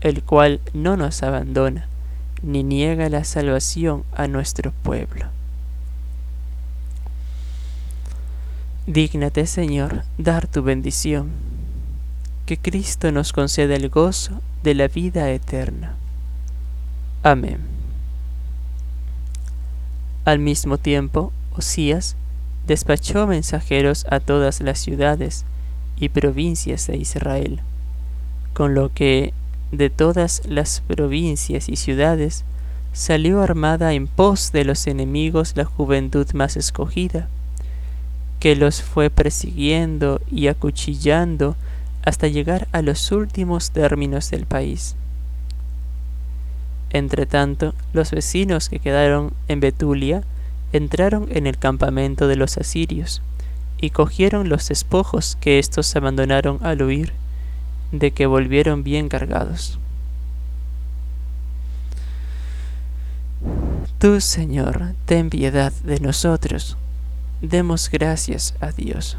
el 0.00 0.22
cual 0.22 0.60
no 0.74 0.96
nos 0.96 1.22
abandona 1.22 1.88
ni 2.42 2.62
niega 2.62 3.08
la 3.08 3.24
salvación 3.24 4.04
a 4.12 4.28
nuestro 4.28 4.72
pueblo. 4.82 5.26
Dígnate, 8.86 9.46
Señor, 9.46 10.04
dar 10.16 10.46
tu 10.46 10.62
bendición, 10.62 11.30
que 12.44 12.56
Cristo 12.56 13.10
nos 13.10 13.32
conceda 13.32 13.74
el 13.74 13.88
gozo 13.88 14.40
de 14.62 14.74
la 14.74 14.86
vida 14.86 15.30
eterna. 15.30 15.96
Amén. 17.26 17.58
Al 20.24 20.38
mismo 20.38 20.78
tiempo, 20.78 21.32
Osías 21.56 22.14
despachó 22.68 23.26
mensajeros 23.26 24.06
a 24.08 24.20
todas 24.20 24.60
las 24.60 24.78
ciudades 24.78 25.44
y 25.98 26.08
provincias 26.10 26.86
de 26.86 26.98
Israel, 26.98 27.62
con 28.54 28.76
lo 28.76 28.94
que 28.94 29.34
de 29.72 29.90
todas 29.90 30.42
las 30.46 30.82
provincias 30.86 31.68
y 31.68 31.74
ciudades 31.74 32.44
salió 32.92 33.42
armada 33.42 33.92
en 33.92 34.06
pos 34.06 34.52
de 34.52 34.64
los 34.64 34.86
enemigos 34.86 35.54
la 35.56 35.64
juventud 35.64 36.28
más 36.32 36.56
escogida, 36.56 37.28
que 38.38 38.54
los 38.54 38.82
fue 38.82 39.10
persiguiendo 39.10 40.20
y 40.30 40.46
acuchillando 40.46 41.56
hasta 42.04 42.28
llegar 42.28 42.68
a 42.70 42.82
los 42.82 43.10
últimos 43.10 43.72
términos 43.72 44.30
del 44.30 44.46
país. 44.46 44.94
Entretanto, 46.90 47.74
los 47.92 48.10
vecinos 48.10 48.68
que 48.68 48.78
quedaron 48.78 49.32
en 49.48 49.60
Betulia 49.60 50.22
entraron 50.72 51.28
en 51.30 51.46
el 51.46 51.58
campamento 51.58 52.28
de 52.28 52.36
los 52.36 52.56
asirios 52.58 53.22
y 53.80 53.90
cogieron 53.90 54.48
los 54.48 54.68
despojos 54.68 55.36
que 55.40 55.58
éstos 55.58 55.94
abandonaron 55.96 56.58
al 56.62 56.82
huir, 56.82 57.12
de 57.92 58.10
que 58.10 58.26
volvieron 58.26 58.82
bien 58.82 59.08
cargados. 59.08 59.78
Tú, 63.98 64.20
Señor, 64.20 64.94
ten 65.04 65.30
piedad 65.30 65.72
de 65.84 66.00
nosotros. 66.00 66.76
Demos 67.42 67.90
gracias 67.90 68.54
a 68.60 68.72
Dios. 68.72 69.16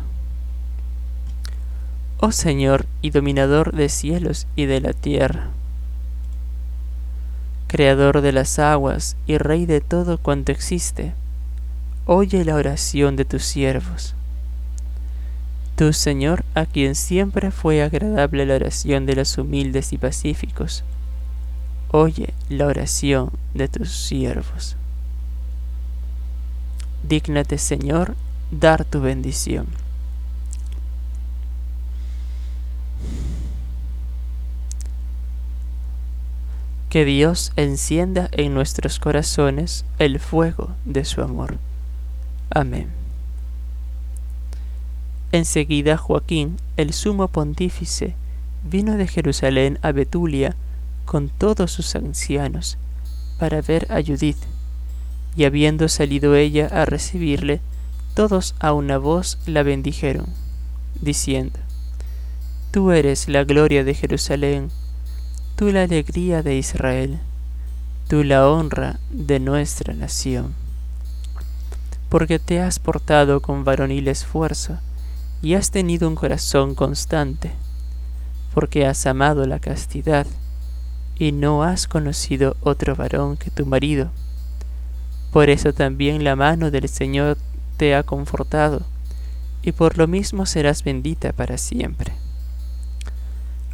Oh 2.19 2.31
Señor 2.31 2.87
y 3.01 3.11
dominador 3.11 3.73
de 3.73 3.89
cielos 3.89 4.47
y 4.55 4.65
de 4.65 4.81
la 4.81 4.93
tierra, 4.93 5.49
Creador 7.67 8.21
de 8.21 8.31
las 8.31 8.59
aguas 8.59 9.17
y 9.27 9.37
Rey 9.37 9.65
de 9.65 9.81
todo 9.81 10.17
cuanto 10.17 10.53
existe, 10.53 11.13
oye 12.05 12.45
la 12.45 12.55
oración 12.55 13.17
de 13.17 13.25
tus 13.25 13.43
siervos. 13.43 14.15
Tu 15.75 15.91
Señor, 15.91 16.45
a 16.55 16.65
quien 16.65 16.95
siempre 16.95 17.51
fue 17.51 17.83
agradable 17.83 18.45
la 18.45 18.55
oración 18.55 19.05
de 19.05 19.15
los 19.15 19.37
humildes 19.37 19.91
y 19.91 19.97
pacíficos, 19.97 20.85
oye 21.91 22.33
la 22.49 22.67
oración 22.67 23.31
de 23.53 23.67
tus 23.67 23.91
siervos. 23.91 24.77
Dígnate, 27.07 27.57
Señor, 27.57 28.15
dar 28.49 28.85
tu 28.85 29.01
bendición. 29.01 29.67
Que 36.89 37.03
Dios 37.03 37.51
encienda 37.55 38.29
en 38.31 38.53
nuestros 38.53 38.99
corazones 38.99 39.85
el 39.99 40.19
fuego 40.19 40.71
de 40.85 41.03
su 41.03 41.21
amor. 41.21 41.57
Amén. 42.49 42.87
Enseguida 45.33 45.97
Joaquín, 45.97 46.57
el 46.77 46.93
sumo 46.93 47.27
pontífice, 47.27 48.15
vino 48.63 48.95
de 48.95 49.07
Jerusalén 49.07 49.79
a 49.81 49.91
Betulia 49.91 50.55
con 51.05 51.29
todos 51.29 51.71
sus 51.71 51.95
ancianos 51.95 52.77
para 53.37 53.61
ver 53.61 53.87
a 53.91 54.01
Judith, 54.01 54.37
y 55.35 55.43
habiendo 55.43 55.89
salido 55.89 56.35
ella 56.35 56.67
a 56.71 56.85
recibirle, 56.85 57.61
todos 58.15 58.55
a 58.59 58.73
una 58.73 58.97
voz 58.97 59.37
la 59.45 59.61
bendijeron, 59.61 60.25
diciendo, 61.01 61.59
Tú 62.71 62.91
eres 62.91 63.29
la 63.29 63.43
gloria 63.43 63.83
de 63.83 63.93
Jerusalén, 63.93 64.69
tú 65.57 65.71
la 65.71 65.81
alegría 65.81 66.43
de 66.43 66.55
Israel, 66.55 67.17
tú 68.07 68.23
la 68.23 68.47
honra 68.47 68.99
de 69.09 69.39
nuestra 69.39 69.95
nación. 69.95 70.53
Porque 72.09 72.37
te 72.37 72.61
has 72.61 72.77
portado 72.77 73.41
con 73.41 73.63
varonil 73.63 74.07
esfuerzo 74.07 74.77
y 75.41 75.55
has 75.55 75.71
tenido 75.71 76.07
un 76.07 76.13
corazón 76.13 76.75
constante, 76.75 77.53
porque 78.53 78.85
has 78.85 79.07
amado 79.07 79.47
la 79.47 79.57
castidad 79.57 80.27
y 81.17 81.31
no 81.31 81.63
has 81.63 81.87
conocido 81.87 82.55
otro 82.61 82.95
varón 82.95 83.35
que 83.35 83.49
tu 83.49 83.65
marido. 83.65 84.11
Por 85.31 85.49
eso 85.49 85.73
también 85.73 86.23
la 86.23 86.35
mano 86.35 86.69
del 86.69 86.87
Señor 86.87 87.35
te 87.77 87.95
ha 87.95 88.03
confortado, 88.03 88.83
y 89.63 89.71
por 89.71 89.97
lo 89.97 90.05
mismo 90.05 90.45
serás 90.45 90.83
bendita 90.83 91.33
para 91.33 91.57
siempre. 91.57 92.13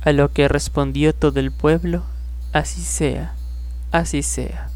A 0.06 0.12
lo 0.12 0.32
que 0.32 0.48
respondió 0.48 1.14
todo 1.14 1.40
el 1.40 1.52
pueblo, 1.52 2.04
así 2.52 2.82
sea, 2.82 3.36
así 3.92 4.22
sea. 4.22 4.70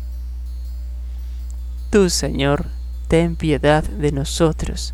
Tú, 1.89 2.09
Señor, 2.09 2.65
ten 3.07 3.36
piedad 3.36 3.84
de 3.84 4.11
nosotros. 4.11 4.93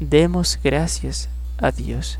Demos 0.00 0.58
gracias 0.62 1.28
a 1.58 1.70
Dios. 1.70 2.18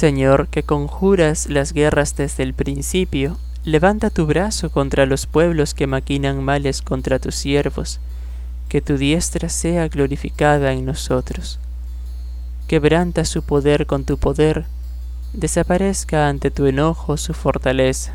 Señor, 0.00 0.48
que 0.48 0.62
conjuras 0.62 1.50
las 1.50 1.74
guerras 1.74 2.16
desde 2.16 2.42
el 2.42 2.54
principio, 2.54 3.36
levanta 3.64 4.08
tu 4.08 4.24
brazo 4.24 4.70
contra 4.70 5.04
los 5.04 5.26
pueblos 5.26 5.74
que 5.74 5.86
maquinan 5.86 6.42
males 6.42 6.80
contra 6.80 7.18
tus 7.18 7.34
siervos, 7.34 8.00
que 8.70 8.80
tu 8.80 8.96
diestra 8.96 9.50
sea 9.50 9.88
glorificada 9.88 10.72
en 10.72 10.86
nosotros. 10.86 11.58
Quebranta 12.66 13.26
su 13.26 13.42
poder 13.42 13.84
con 13.84 14.06
tu 14.06 14.16
poder, 14.16 14.64
desaparezca 15.34 16.30
ante 16.30 16.50
tu 16.50 16.64
enojo 16.64 17.18
su 17.18 17.34
fortaleza. 17.34 18.14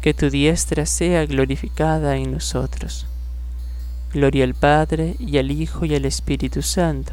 Que 0.00 0.14
tu 0.14 0.30
diestra 0.30 0.84
sea 0.84 1.26
glorificada 1.26 2.16
en 2.16 2.32
nosotros. 2.32 3.06
Gloria 4.12 4.42
al 4.42 4.54
Padre 4.54 5.14
y 5.20 5.38
al 5.38 5.52
Hijo 5.52 5.84
y 5.84 5.94
al 5.94 6.06
Espíritu 6.06 6.60
Santo 6.60 7.12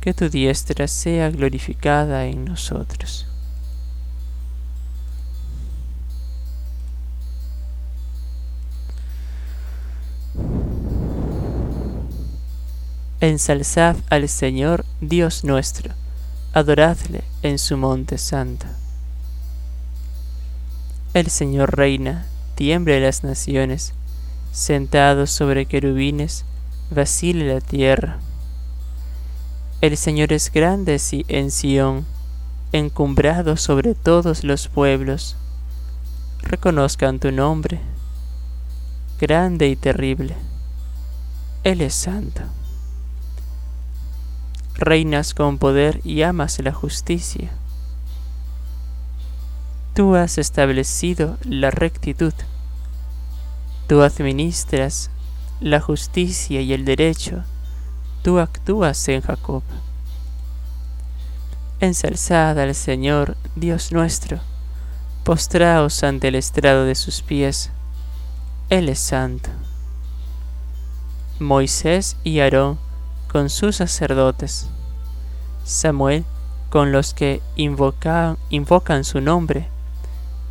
que 0.00 0.14
tu 0.14 0.28
diestra 0.28 0.88
sea 0.88 1.30
glorificada 1.30 2.26
en 2.26 2.44
nosotros. 2.44 3.26
Ensalzad 13.20 13.96
al 14.08 14.30
Señor 14.30 14.86
Dios 15.02 15.44
nuestro, 15.44 15.92
adoradle 16.54 17.22
en 17.42 17.58
su 17.58 17.76
monte 17.76 18.16
santo. 18.16 18.64
El 21.12 21.28
Señor 21.28 21.76
reina, 21.76 22.24
tiemble 22.54 22.98
las 22.98 23.22
naciones, 23.22 23.92
sentado 24.52 25.26
sobre 25.26 25.66
querubines, 25.66 26.46
vacile 26.90 27.52
la 27.52 27.60
tierra. 27.60 28.20
El 29.80 29.96
Señor 29.96 30.34
es 30.34 30.52
grande 30.52 31.00
en 31.28 31.50
Sión, 31.50 32.04
encumbrado 32.70 33.56
sobre 33.56 33.94
todos 33.94 34.44
los 34.44 34.68
pueblos. 34.68 35.36
Reconozcan 36.42 37.18
tu 37.18 37.32
nombre, 37.32 37.80
grande 39.18 39.68
y 39.68 39.76
terrible. 39.76 40.36
Él 41.64 41.80
es 41.80 41.94
santo. 41.94 42.42
Reinas 44.74 45.32
con 45.32 45.56
poder 45.56 46.02
y 46.04 46.22
amas 46.22 46.58
la 46.58 46.74
justicia. 46.74 47.50
Tú 49.94 50.14
has 50.14 50.36
establecido 50.36 51.38
la 51.42 51.70
rectitud. 51.70 52.34
Tú 53.86 54.02
administras 54.02 55.08
la 55.58 55.80
justicia 55.80 56.60
y 56.60 56.74
el 56.74 56.84
derecho 56.84 57.44
tú 58.22 58.38
actúas 58.38 59.08
en 59.08 59.22
Jacob. 59.22 59.62
Ensalzad 61.80 62.58
al 62.58 62.74
Señor, 62.74 63.36
Dios 63.56 63.92
nuestro, 63.92 64.40
postraos 65.24 66.02
ante 66.02 66.28
el 66.28 66.34
estrado 66.34 66.84
de 66.84 66.94
sus 66.94 67.22
pies, 67.22 67.70
Él 68.68 68.88
es 68.88 68.98
santo. 68.98 69.48
Moisés 71.38 72.16
y 72.22 72.40
Aarón 72.40 72.78
con 73.28 73.48
sus 73.48 73.76
sacerdotes, 73.76 74.68
Samuel 75.64 76.24
con 76.68 76.92
los 76.92 77.14
que 77.14 77.40
invocan, 77.56 78.36
invocan 78.50 79.04
su 79.04 79.22
nombre, 79.22 79.68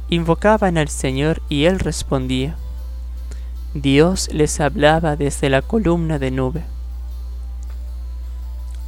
invocaban 0.09 0.79
al 0.79 0.87
Señor 0.87 1.43
y 1.47 1.65
Él 1.65 1.79
respondía. 1.79 2.57
Dios 3.75 4.29
les 4.33 4.59
hablaba 4.59 5.15
desde 5.15 5.49
la 5.49 5.61
columna 5.61 6.17
de 6.17 6.31
nube 6.31 6.63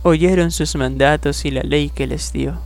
oyeron 0.04 0.52
sus 0.52 0.76
mandatos 0.76 1.46
y 1.46 1.52
la 1.52 1.62
ley 1.62 1.90
que 1.90 2.08
les 2.08 2.34
dio. 2.34 2.60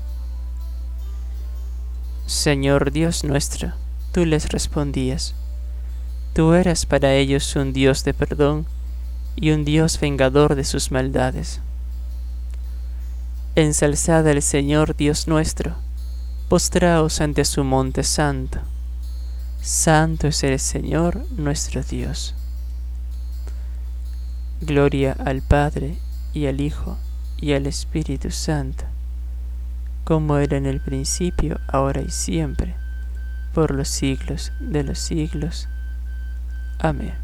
Señor 2.26 2.92
Dios 2.92 3.24
nuestro, 3.24 3.74
tú 4.14 4.26
les 4.26 4.50
respondías, 4.50 5.36
tú 6.34 6.54
eras 6.54 6.86
para 6.86 7.14
ellos 7.14 7.56
un 7.56 7.74
Dios 7.74 8.04
de 8.04 8.14
perdón 8.14 8.66
y 9.36 9.52
un 9.52 9.66
Dios 9.66 10.00
vengador 10.00 10.56
de 10.56 10.64
sus 10.64 10.92
maldades. 10.92 11.60
Ensalzad 13.56 14.28
al 14.28 14.42
Señor 14.42 14.96
Dios 14.96 15.28
nuestro, 15.28 15.76
postraos 16.50 17.22
ante 17.22 17.44
su 17.46 17.64
monte 17.64 18.04
santo. 18.04 18.60
Santo 19.62 20.28
es 20.28 20.44
el 20.44 20.60
Señor 20.60 21.26
nuestro 21.32 21.84
Dios. 21.84 22.34
Gloria 24.62 25.14
al 25.14 25.42
Padre 25.42 25.98
y 26.34 26.46
al 26.48 26.62
Hijo 26.62 26.98
y 27.40 27.54
al 27.54 27.68
Espíritu 27.68 28.32
Santo, 28.32 28.86
como 30.04 30.38
era 30.38 30.58
en 30.58 30.66
el 30.66 30.82
principio, 30.82 31.60
ahora 31.68 32.02
y 32.02 32.10
siempre, 32.10 32.76
por 33.54 33.72
los 33.72 33.88
siglos 33.88 34.52
de 34.60 34.84
los 34.84 35.00
siglos. 35.00 35.68
Amén. 36.80 37.16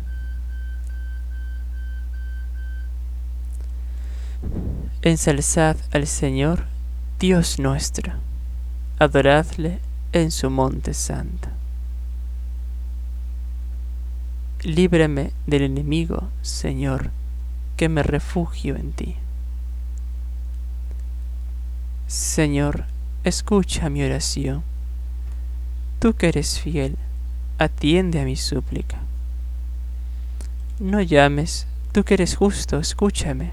Ensalzad 5.03 5.77
al 5.91 6.07
Señor, 6.07 6.65
Dios 7.19 7.59
nuestro, 7.59 8.13
adoradle 8.99 9.79
en 10.13 10.31
su 10.31 10.49
monte 10.49 10.93
santo. 10.93 11.49
Líbrame 14.63 15.33
del 15.47 15.63
enemigo, 15.63 16.29
Señor, 16.43 17.09
que 17.77 17.89
me 17.89 18.03
refugio 18.03 18.75
en 18.75 18.91
ti. 18.91 19.15
Señor, 22.11 22.83
escucha 23.23 23.89
mi 23.89 24.03
oración. 24.03 24.63
Tú 25.99 26.13
que 26.13 26.27
eres 26.27 26.59
fiel, 26.59 26.97
atiende 27.57 28.19
a 28.19 28.25
mi 28.25 28.35
súplica. 28.35 28.97
No 30.77 31.01
llames, 31.01 31.67
tú 31.93 32.03
que 32.03 32.15
eres 32.15 32.35
justo, 32.35 32.79
escúchame. 32.79 33.51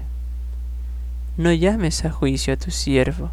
No 1.37 1.53
llames 1.53 2.03
a 2.03 2.11
juicio 2.11 2.53
a 2.53 2.57
tu 2.57 2.69
siervo, 2.69 3.31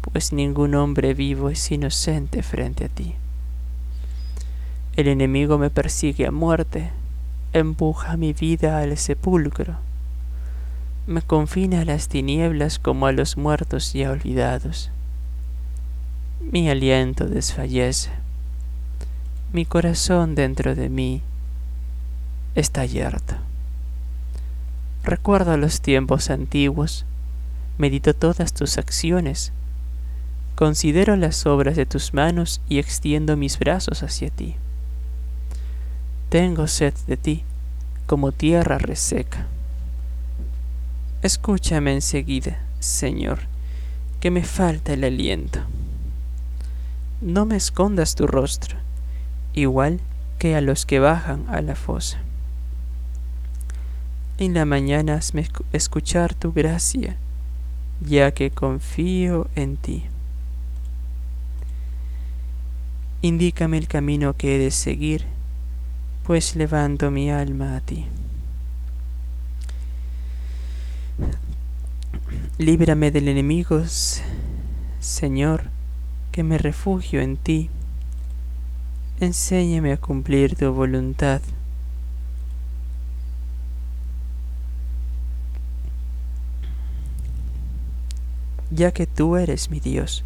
pues 0.00 0.32
ningún 0.32 0.74
hombre 0.74 1.14
vivo 1.14 1.48
es 1.48 1.70
inocente 1.70 2.42
frente 2.42 2.86
a 2.86 2.88
ti. 2.88 3.14
El 4.96 5.06
enemigo 5.06 5.56
me 5.56 5.70
persigue 5.70 6.26
a 6.26 6.32
muerte, 6.32 6.90
empuja 7.52 8.16
mi 8.16 8.32
vida 8.32 8.80
al 8.80 8.98
sepulcro 8.98 9.76
me 11.06 11.20
confina 11.20 11.80
a 11.80 11.84
las 11.84 12.08
tinieblas 12.08 12.78
como 12.78 13.06
a 13.06 13.12
los 13.12 13.36
muertos 13.36 13.92
ya 13.92 14.10
olvidados. 14.10 14.90
Mi 16.40 16.68
aliento 16.70 17.26
desfallece, 17.26 18.10
mi 19.52 19.64
corazón 19.64 20.34
dentro 20.34 20.74
de 20.74 20.88
mí 20.88 21.22
está 22.54 22.84
yerto. 22.84 23.34
Recuerdo 25.02 25.56
los 25.56 25.80
tiempos 25.80 26.30
antiguos, 26.30 27.04
medito 27.78 28.14
todas 28.14 28.52
tus 28.52 28.78
acciones, 28.78 29.52
considero 30.54 31.16
las 31.16 31.46
obras 31.46 31.74
de 31.74 31.86
tus 31.86 32.14
manos 32.14 32.60
y 32.68 32.78
extiendo 32.78 33.36
mis 33.36 33.58
brazos 33.58 34.04
hacia 34.04 34.30
ti. 34.30 34.54
Tengo 36.28 36.68
sed 36.68 36.94
de 37.08 37.16
ti, 37.16 37.44
como 38.06 38.30
tierra 38.30 38.78
reseca. 38.78 39.48
Escúchame 41.22 41.92
enseguida, 41.92 42.58
Señor, 42.80 43.42
que 44.18 44.32
me 44.32 44.42
falta 44.42 44.92
el 44.92 45.04
aliento. 45.04 45.60
No 47.20 47.46
me 47.46 47.54
escondas 47.54 48.16
tu 48.16 48.26
rostro, 48.26 48.76
igual 49.54 50.00
que 50.40 50.56
a 50.56 50.60
los 50.60 50.84
que 50.84 50.98
bajan 50.98 51.44
a 51.48 51.62
la 51.62 51.76
fosa. 51.76 52.18
En 54.38 54.54
la 54.54 54.64
mañana 54.64 55.14
hazme 55.14 55.46
escuchar 55.72 56.34
tu 56.34 56.52
gracia, 56.52 57.16
ya 58.00 58.32
que 58.32 58.50
confío 58.50 59.46
en 59.54 59.76
ti. 59.76 60.02
Indícame 63.20 63.78
el 63.78 63.86
camino 63.86 64.36
que 64.36 64.56
he 64.56 64.58
de 64.58 64.72
seguir, 64.72 65.26
pues 66.24 66.56
levanto 66.56 67.12
mi 67.12 67.30
alma 67.30 67.76
a 67.76 67.80
ti. 67.80 68.06
Líbrame 72.58 73.10
del 73.10 73.28
enemigo, 73.28 73.82
Señor, 75.00 75.70
que 76.32 76.42
me 76.42 76.58
refugio 76.58 77.22
en 77.22 77.38
ti. 77.38 77.70
Enséñame 79.20 79.90
a 79.90 79.96
cumplir 79.96 80.54
tu 80.54 80.70
voluntad. 80.70 81.40
Ya 88.70 88.92
que 88.92 89.06
tú 89.06 89.36
eres 89.36 89.70
mi 89.70 89.80
Dios, 89.80 90.22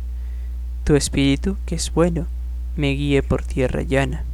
tu 0.83 0.97
espíritu, 0.97 1.57
que 1.64 1.77
es 1.77 1.95
bueno, 1.95 2.27
me 2.77 2.91
guíe 2.91 3.22
por 3.22 3.45
tierra 3.45 3.83
llana. 3.83 4.24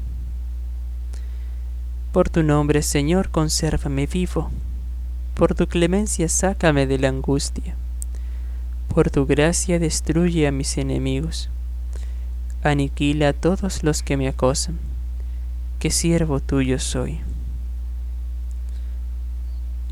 Por 2.13 2.31
tu 2.31 2.43
nombre, 2.43 2.81
Señor, 2.81 3.29
consérvame 3.29 4.07
vivo. 4.07 4.51
Por 5.35 5.55
tu 5.55 5.67
clemencia, 5.67 6.31
sácame 6.31 6.87
de 6.87 6.99
la 6.99 7.09
angustia. 7.09 7.77
Por 8.95 9.11
tu 9.11 9.25
gracia, 9.25 9.79
destruye 9.79 10.47
a 10.47 10.53
mis 10.53 10.77
enemigos. 10.77 11.49
Aniquila 12.63 13.31
a 13.31 13.33
todos 13.33 13.83
los 13.83 14.03
que 14.03 14.19
me 14.19 14.29
acosan, 14.29 14.79
que 15.79 15.91
siervo 15.91 16.41
tuyo 16.41 16.79
soy. 16.79 17.21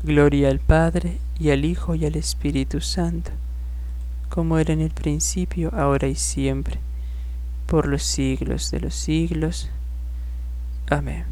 Gloria 0.03 0.49
al 0.49 0.59
Padre, 0.59 1.17
y 1.39 1.49
al 1.49 1.65
Hijo, 1.65 1.95
y 1.95 2.05
al 2.05 2.15
Espíritu 2.15 2.79
Santo, 2.79 3.31
como 4.29 4.59
era 4.59 4.71
en 4.71 4.81
el 4.81 4.91
principio, 4.91 5.73
ahora 5.73 6.07
y 6.07 6.13
siempre, 6.13 6.79
por 7.65 7.87
los 7.87 8.03
siglos 8.03 8.69
de 8.69 8.81
los 8.81 8.93
siglos. 8.93 9.71
Amén. 10.91 11.25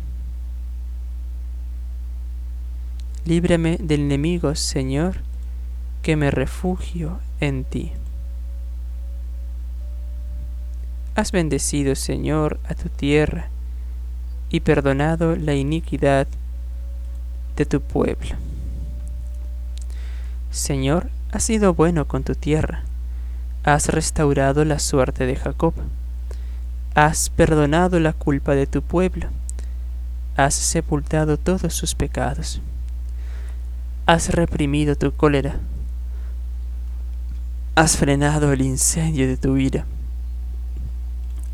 Líbrame 3.25 3.77
del 3.77 4.01
enemigo, 4.01 4.55
Señor, 4.55 5.17
que 6.01 6.15
me 6.15 6.31
refugio 6.31 7.19
en 7.39 7.63
ti. 7.63 7.91
Has 11.15 11.31
bendecido, 11.31 11.95
Señor, 11.95 12.59
a 12.67 12.75
tu 12.75 12.89
tierra 12.89 13.49
y 14.49 14.61
perdonado 14.61 15.35
la 15.35 15.53
iniquidad 15.53 16.27
de 17.55 17.65
tu 17.65 17.81
pueblo. 17.81 18.35
Señor, 20.49 21.09
has 21.31 21.43
sido 21.43 21.73
bueno 21.73 22.07
con 22.07 22.23
tu 22.23 22.35
tierra, 22.35 22.83
has 23.63 23.89
restaurado 23.89 24.65
la 24.65 24.79
suerte 24.79 25.25
de 25.25 25.35
Jacob, 25.35 25.73
has 26.95 27.29
perdonado 27.29 27.99
la 27.99 28.13
culpa 28.13 28.55
de 28.55 28.65
tu 28.65 28.81
pueblo, 28.81 29.27
has 30.35 30.55
sepultado 30.55 31.37
todos 31.37 31.73
sus 31.73 31.95
pecados. 31.95 32.61
Has 34.05 34.33
reprimido 34.33 34.95
tu 34.95 35.11
cólera, 35.11 35.59
has 37.79 37.95
frenado 37.95 38.51
el 38.51 38.61
incendio 38.61 39.25
de 39.25 39.37
tu 39.37 39.55
ira. 39.55 39.85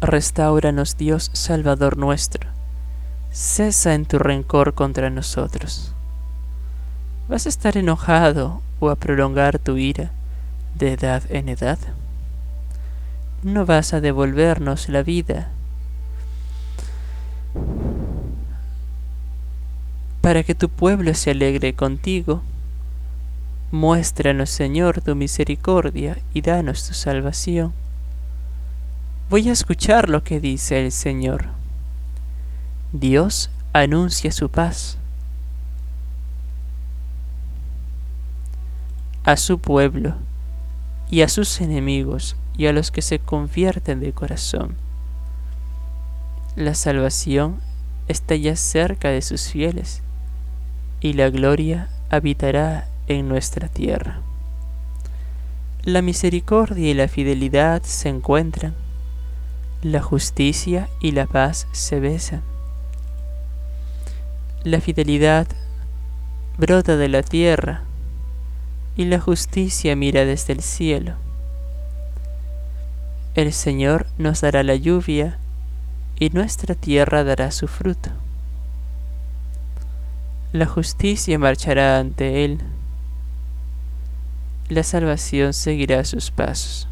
Restauranos, 0.01 0.97
Dios 0.97 1.30
Salvador 1.34 1.97
nuestro, 1.97 2.49
cesa 3.32 3.93
en 3.93 4.07
tu 4.07 4.17
rencor 4.17 4.73
contra 4.73 5.11
nosotros. 5.11 5.93
¿Vas 7.30 7.45
a 7.45 7.49
estar 7.49 7.78
enojado 7.78 8.63
o 8.80 8.89
a 8.89 8.95
prolongar 8.95 9.59
tu 9.59 9.78
ira 9.78 10.09
de 10.73 10.93
edad 10.93 11.21
en 11.30 11.47
edad? 11.47 11.78
¿No 13.43 13.67
vas 13.67 13.93
a 13.93 14.01
devolvernos 14.01 14.89
la 14.89 15.03
vida 15.03 15.51
para 20.21 20.41
que 20.41 20.55
tu 20.55 20.69
pueblo 20.69 21.13
se 21.13 21.30
alegre 21.30 21.76
contigo. 21.76 22.41
Muéstranos, 23.76 24.51
Señor, 24.51 25.01
tu 25.01 25.17
misericordia 25.17 26.17
y 26.34 26.39
danos 26.39 26.88
tu 26.88 26.93
salvación. 26.93 27.73
Voy 29.30 29.49
a 29.49 29.51
escuchar 29.51 30.07
lo 30.07 30.23
que 30.23 30.39
dice 30.39 30.86
el 30.86 30.93
Señor. 30.93 31.47
Dios 32.93 33.49
anuncia 33.73 34.32
su 34.32 34.47
paz 34.47 34.97
a 39.26 39.36
su 39.36 39.59
pueblo 39.59 40.15
y 41.11 41.19
a 41.23 41.28
sus 41.28 41.59
enemigos 41.59 42.38
y 42.57 42.67
a 42.67 42.71
los 42.71 42.91
que 42.91 43.01
se 43.01 43.19
convierten 43.19 43.99
de 43.99 44.13
corazón. 44.13 44.78
La 46.55 46.76
salvación 46.76 47.59
está 48.07 48.38
ya 48.38 48.55
cerca 48.55 49.09
de 49.09 49.21
sus 49.21 49.49
fieles 49.49 50.01
y 51.01 51.11
la 51.11 51.30
gloria 51.30 51.89
habitará 52.09 52.88
en 53.07 53.27
nuestra 53.27 53.67
tierra. 53.67 54.21
La 55.83 56.01
misericordia 56.01 56.89
y 56.89 56.93
la 56.93 57.07
fidelidad 57.07 57.83
se 57.83 58.09
encuentran, 58.09 58.73
la 59.81 60.01
justicia 60.01 60.89
y 60.99 61.11
la 61.11 61.27
paz 61.27 61.67
se 61.71 61.99
besan. 61.99 62.41
La 64.63 64.81
fidelidad 64.81 65.47
brota 66.57 66.97
de 66.97 67.09
la 67.09 67.21
tierra 67.21 67.83
y 68.95 69.05
la 69.05 69.19
justicia 69.19 69.95
mira 69.95 70.25
desde 70.25 70.53
el 70.53 70.61
cielo. 70.61 71.13
El 73.35 73.53
Señor 73.53 74.07
nos 74.17 74.41
dará 74.41 74.63
la 74.63 74.75
lluvia 74.75 75.37
y 76.17 76.29
nuestra 76.29 76.73
tierra 76.73 77.23
dará 77.23 77.51
su 77.51 77.67
fruto 77.67 78.11
la 80.55 80.65
justicia 80.65 81.37
marchará 81.37 81.99
ante 81.99 82.45
él, 82.45 82.59
la 84.70 84.84
salvación 84.84 85.53
seguirá 85.53 86.03
sus 86.05 86.32
pasos. 86.32 86.88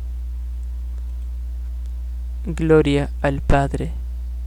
Gloria 2.45 3.09
al 3.21 3.41
Padre, 3.41 3.91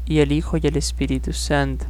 y 0.06 0.20
al 0.20 0.30
Hijo 0.30 0.56
y 0.56 0.66
al 0.66 0.76
Espíritu 0.76 1.32
Santo, 1.32 1.86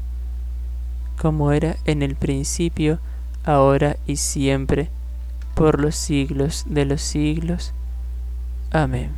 como 1.20 1.53
era 1.53 1.76
en 1.84 2.03
el 2.03 2.14
principio, 2.14 2.99
ahora 3.45 3.97
y 4.07 4.16
siempre, 4.16 4.89
por 5.55 5.80
los 5.80 5.95
siglos 5.95 6.64
de 6.68 6.84
los 6.84 7.03
siglos. 7.03 7.72
Amén. 8.70 9.11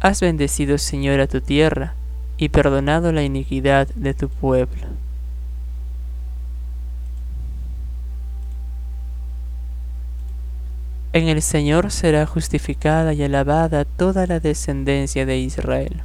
Has 0.00 0.20
bendecido, 0.20 0.78
Señor, 0.78 1.20
a 1.20 1.26
tu 1.26 1.40
tierra 1.40 1.94
y 2.36 2.50
perdonado 2.50 3.10
la 3.12 3.24
iniquidad 3.24 3.88
de 3.94 4.14
tu 4.14 4.28
pueblo. 4.28 4.86
En 11.18 11.26
el 11.26 11.42
Señor 11.42 11.90
será 11.90 12.26
justificada 12.26 13.12
y 13.12 13.24
alabada 13.24 13.84
toda 13.84 14.28
la 14.28 14.38
descendencia 14.38 15.26
de 15.26 15.38
Israel. 15.38 16.00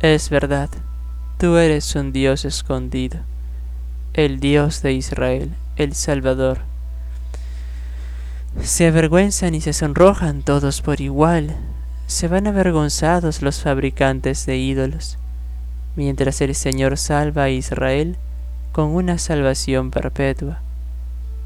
Es 0.00 0.30
verdad, 0.30 0.70
tú 1.38 1.56
eres 1.56 1.96
un 1.96 2.12
Dios 2.12 2.44
escondido, 2.44 3.18
el 4.14 4.38
Dios 4.38 4.80
de 4.82 4.92
Israel, 4.92 5.50
el 5.74 5.96
Salvador 5.96 6.60
se 8.62 8.86
avergüenzan 8.86 9.56
y 9.56 9.60
se 9.60 9.72
sonrojan 9.72 10.42
todos 10.42 10.82
por 10.82 11.00
igual. 11.00 11.56
Se 12.06 12.28
van 12.28 12.46
avergonzados 12.46 13.42
los 13.42 13.60
fabricantes 13.60 14.46
de 14.46 14.56
ídolos, 14.56 15.18
mientras 15.96 16.40
el 16.40 16.54
Señor 16.54 16.96
salva 16.96 17.44
a 17.44 17.50
Israel 17.50 18.18
con 18.72 18.94
una 18.94 19.18
salvación 19.18 19.90
perpetua, 19.90 20.60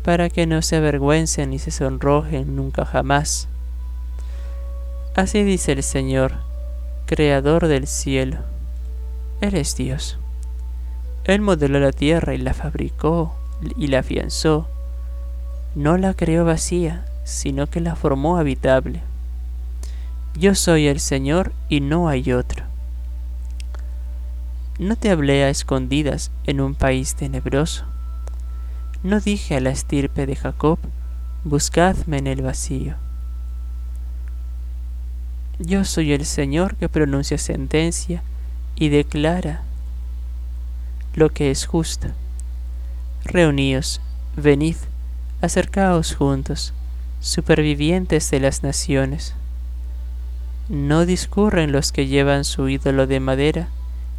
para 0.02 0.28
que 0.30 0.46
no 0.46 0.62
se 0.62 0.76
avergüencen 0.76 1.50
ni 1.50 1.58
se 1.58 1.70
sonrojen 1.70 2.56
nunca 2.56 2.84
jamás. 2.84 3.48
Así 5.14 5.42
dice 5.42 5.72
el 5.72 5.82
Señor, 5.82 6.32
Creador 7.06 7.68
del 7.68 7.86
cielo. 7.86 8.38
Él 9.40 9.54
es 9.54 9.76
Dios. 9.76 10.18
Él 11.24 11.40
modeló 11.40 11.78
la 11.80 11.92
tierra 11.92 12.34
y 12.34 12.38
la 12.38 12.54
fabricó 12.54 13.34
y 13.76 13.86
la 13.88 14.00
afianzó 14.00 14.68
no 15.74 15.96
la 15.96 16.14
creó 16.14 16.44
vacía, 16.44 17.04
sino 17.24 17.66
que 17.66 17.80
la 17.80 17.96
formó 17.96 18.36
habitable. 18.36 19.02
Yo 20.38 20.54
soy 20.54 20.86
el 20.86 21.00
Señor 21.00 21.52
y 21.68 21.80
no 21.80 22.08
hay 22.08 22.32
otro. 22.32 22.64
No 24.78 24.96
te 24.96 25.10
hablé 25.10 25.44
a 25.44 25.50
escondidas 25.50 26.32
en 26.46 26.60
un 26.60 26.74
país 26.74 27.14
tenebroso. 27.14 27.84
No 29.04 29.20
dije 29.20 29.54
a 29.56 29.60
la 29.60 29.70
estirpe 29.70 30.26
de 30.26 30.34
Jacob, 30.34 30.80
buscadme 31.44 32.18
en 32.18 32.26
el 32.26 32.42
vacío. 32.42 32.96
Yo 35.60 35.84
soy 35.84 36.12
el 36.12 36.24
Señor 36.26 36.74
que 36.74 36.88
pronuncia 36.88 37.38
sentencia 37.38 38.24
y 38.74 38.88
declara 38.88 39.62
lo 41.14 41.30
que 41.30 41.52
es 41.52 41.66
justo. 41.66 42.08
Reuníos, 43.24 44.00
venid, 44.36 44.76
acercaos 45.40 46.16
juntos, 46.16 46.74
supervivientes 47.20 48.28
de 48.32 48.40
las 48.40 48.64
naciones. 48.64 49.36
No 50.68 51.06
discurren 51.06 51.70
los 51.70 51.92
que 51.92 52.08
llevan 52.08 52.42
su 52.42 52.68
ídolo 52.68 53.06
de 53.06 53.20
madera 53.20 53.68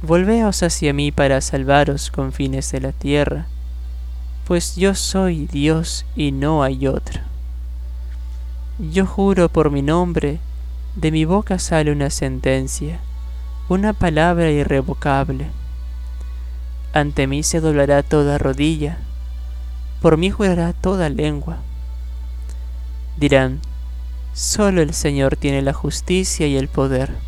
Volveos 0.00 0.62
hacia 0.62 0.92
mí 0.92 1.10
para 1.10 1.40
salvaros 1.40 2.12
con 2.12 2.32
fines 2.32 2.70
de 2.70 2.80
la 2.80 2.92
tierra, 2.92 3.46
pues 4.46 4.76
yo 4.76 4.94
soy 4.94 5.46
Dios 5.46 6.06
y 6.14 6.30
no 6.30 6.62
hay 6.62 6.86
otro. 6.86 7.20
Yo 8.78 9.06
juro 9.06 9.48
por 9.48 9.72
mi 9.72 9.82
nombre, 9.82 10.38
de 10.94 11.10
mi 11.10 11.24
boca 11.24 11.58
sale 11.58 11.90
una 11.90 12.10
sentencia, 12.10 13.00
una 13.68 13.92
palabra 13.92 14.52
irrevocable. 14.52 15.48
Ante 16.92 17.26
mí 17.26 17.42
se 17.42 17.60
doblará 17.60 18.04
toda 18.04 18.38
rodilla, 18.38 18.98
por 20.00 20.16
mí 20.16 20.30
jurará 20.30 20.74
toda 20.74 21.08
lengua. 21.08 21.58
Dirán, 23.16 23.58
solo 24.32 24.80
el 24.80 24.94
Señor 24.94 25.34
tiene 25.34 25.60
la 25.60 25.72
justicia 25.72 26.46
y 26.46 26.56
el 26.56 26.68
poder. 26.68 27.27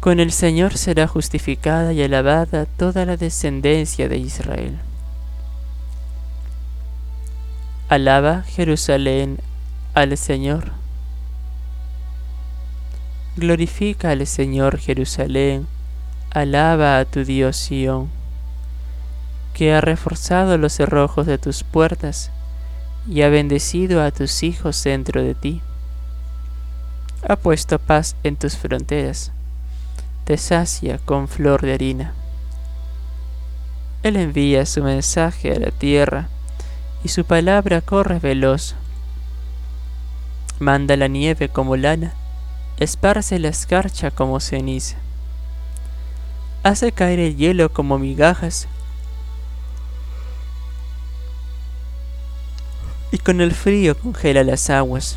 Con 0.00 0.20
el 0.20 0.32
Señor 0.32 0.76
será 0.76 1.06
justificada 1.06 1.92
y 1.92 2.02
alabada 2.02 2.66
toda 2.66 3.04
la 3.04 3.16
descendencia 3.16 4.08
de 4.08 4.18
Israel. 4.18 4.78
Alaba 7.88 8.42
Jerusalén 8.42 9.38
al 9.94 10.16
Señor. 10.16 10.72
Glorifica 13.36 14.10
al 14.10 14.26
Señor 14.26 14.78
Jerusalén, 14.78 15.66
alaba 16.30 16.98
a 16.98 17.04
tu 17.04 17.24
Dios 17.24 17.56
Sión, 17.56 18.08
que 19.54 19.74
ha 19.74 19.80
reforzado 19.80 20.58
los 20.58 20.72
cerrojos 20.72 21.26
de 21.26 21.38
tus 21.38 21.64
puertas 21.64 22.30
y 23.08 23.22
ha 23.22 23.28
bendecido 23.28 24.02
a 24.02 24.10
tus 24.10 24.42
hijos 24.42 24.82
dentro 24.84 25.22
de 25.22 25.34
ti. 25.34 25.62
Ha 27.26 27.36
puesto 27.36 27.78
paz 27.78 28.16
en 28.22 28.36
tus 28.36 28.56
fronteras 28.56 29.32
te 30.28 30.36
sacia 30.36 30.98
con 30.98 31.26
flor 31.26 31.62
de 31.62 31.72
harina. 31.72 32.12
Él 34.02 34.16
envía 34.16 34.66
su 34.66 34.82
mensaje 34.82 35.52
a 35.52 35.58
la 35.58 35.70
tierra 35.70 36.28
y 37.02 37.08
su 37.08 37.24
palabra 37.24 37.80
corre 37.80 38.18
veloz. 38.18 38.74
Manda 40.58 40.98
la 40.98 41.08
nieve 41.08 41.48
como 41.48 41.76
lana, 41.76 42.12
esparce 42.78 43.38
la 43.38 43.48
escarcha 43.48 44.10
como 44.10 44.38
ceniza. 44.38 44.98
Hace 46.62 46.92
caer 46.92 47.20
el 47.20 47.34
hielo 47.38 47.72
como 47.72 47.98
migajas 47.98 48.68
y 53.12 53.16
con 53.16 53.40
el 53.40 53.52
frío 53.52 53.96
congela 53.96 54.44
las 54.44 54.68
aguas. 54.68 55.16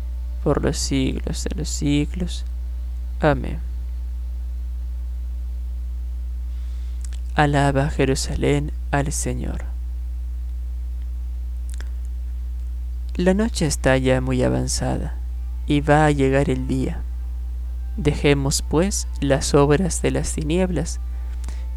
por 0.43 0.63
los 0.63 0.77
siglos 0.77 1.43
de 1.43 1.55
los 1.55 1.69
siglos. 1.69 2.45
Amén. 3.19 3.59
Alaba 7.35 7.89
Jerusalén 7.89 8.71
al 8.91 9.11
Señor. 9.11 9.65
La 13.15 13.33
noche 13.33 13.65
está 13.65 13.97
ya 13.97 14.21
muy 14.21 14.41
avanzada 14.43 15.15
y 15.67 15.81
va 15.81 16.05
a 16.05 16.11
llegar 16.11 16.49
el 16.49 16.67
día. 16.67 17.01
Dejemos 17.97 18.61
pues 18.61 19.07
las 19.19 19.53
obras 19.53 20.01
de 20.01 20.11
las 20.11 20.33
tinieblas 20.33 20.99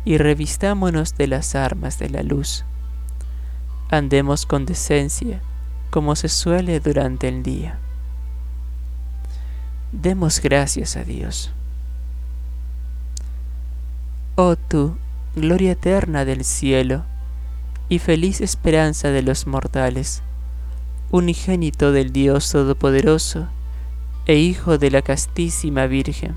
y 0.04 0.18
revistámonos 0.18 1.16
de 1.16 1.26
las 1.26 1.54
armas 1.54 1.98
de 1.98 2.10
la 2.10 2.22
luz. 2.22 2.64
Andemos 3.90 4.46
con 4.46 4.66
decencia, 4.66 5.40
como 5.90 6.16
se 6.16 6.28
suele 6.28 6.80
durante 6.80 7.28
el 7.28 7.42
día. 7.42 7.78
Demos 10.02 10.40
gracias 10.40 10.96
a 10.96 11.04
Dios. 11.04 11.52
Oh 14.34 14.56
tú, 14.56 14.96
gloria 15.36 15.72
eterna 15.72 16.24
del 16.24 16.44
cielo 16.44 17.04
y 17.88 18.00
feliz 18.00 18.40
esperanza 18.40 19.10
de 19.10 19.22
los 19.22 19.46
mortales, 19.46 20.24
unigénito 21.12 21.92
del 21.92 22.12
Dios 22.12 22.50
Todopoderoso 22.50 23.46
e 24.26 24.34
Hijo 24.34 24.78
de 24.78 24.90
la 24.90 25.00
castísima 25.00 25.86
Virgen. 25.86 26.34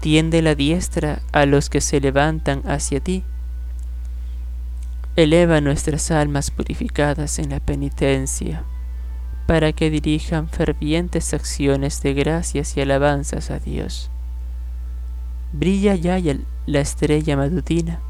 Tiende 0.00 0.42
la 0.42 0.54
diestra 0.54 1.22
a 1.32 1.46
los 1.46 1.70
que 1.70 1.80
se 1.80 1.98
levantan 1.98 2.62
hacia 2.66 3.00
ti. 3.00 3.24
Eleva 5.16 5.62
nuestras 5.62 6.10
almas 6.10 6.50
purificadas 6.50 7.38
en 7.38 7.48
la 7.48 7.60
penitencia, 7.60 8.64
para 9.46 9.72
que 9.72 9.90
dirijan 9.90 10.48
fervientes 10.48 11.34
acciones 11.34 12.02
de 12.02 12.14
gracias 12.14 12.76
y 12.76 12.80
alabanzas 12.80 13.50
a 13.50 13.58
Dios. 13.58 14.10
Brilla 15.52 15.94
ya 15.96 16.18
la 16.66 16.80
estrella 16.80 17.36
matutina, 17.36 18.00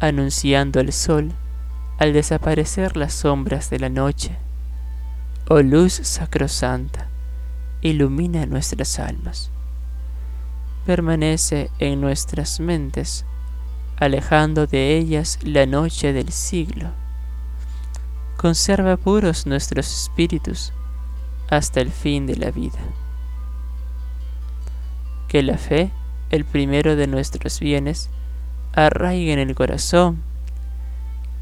anunciando 0.00 0.80
el 0.80 0.92
sol 0.92 1.32
al 1.98 2.12
desaparecer 2.12 2.96
las 2.96 3.14
sombras 3.14 3.70
de 3.70 3.78
la 3.78 3.88
noche. 3.88 4.36
Oh 5.48 5.62
luz 5.62 5.92
sacrosanta, 5.92 7.08
ilumina 7.80 8.44
nuestras 8.46 8.98
almas. 8.98 9.50
Permanece 10.84 11.70
en 11.78 12.00
nuestras 12.00 12.60
mentes, 12.60 13.24
alejando 13.96 14.66
de 14.66 14.98
ellas 14.98 15.38
la 15.42 15.66
noche 15.66 16.12
del 16.12 16.30
siglo. 16.30 16.90
Conserva 18.46 18.96
puros 18.96 19.44
nuestros 19.44 19.92
espíritus 19.92 20.72
hasta 21.50 21.80
el 21.80 21.90
fin 21.90 22.28
de 22.28 22.36
la 22.36 22.52
vida. 22.52 22.78
Que 25.26 25.42
la 25.42 25.58
fe 25.58 25.90
el 26.30 26.44
primero 26.44 26.94
de 26.94 27.08
nuestros 27.08 27.58
bienes, 27.58 28.08
arraigue 28.72 29.32
en 29.32 29.40
el 29.40 29.56
corazón, 29.56 30.22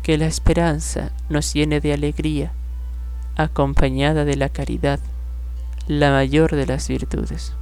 que 0.02 0.16
la 0.16 0.24
esperanza 0.24 1.12
nos 1.28 1.52
llene 1.52 1.82
de 1.82 1.92
alegría, 1.92 2.52
acompañada 3.36 4.24
de 4.24 4.36
la 4.36 4.48
caridad, 4.48 4.98
la 5.86 6.11
mayor 6.11 6.57
de 6.57 6.64
las 6.64 6.88
virtudes. 6.88 7.52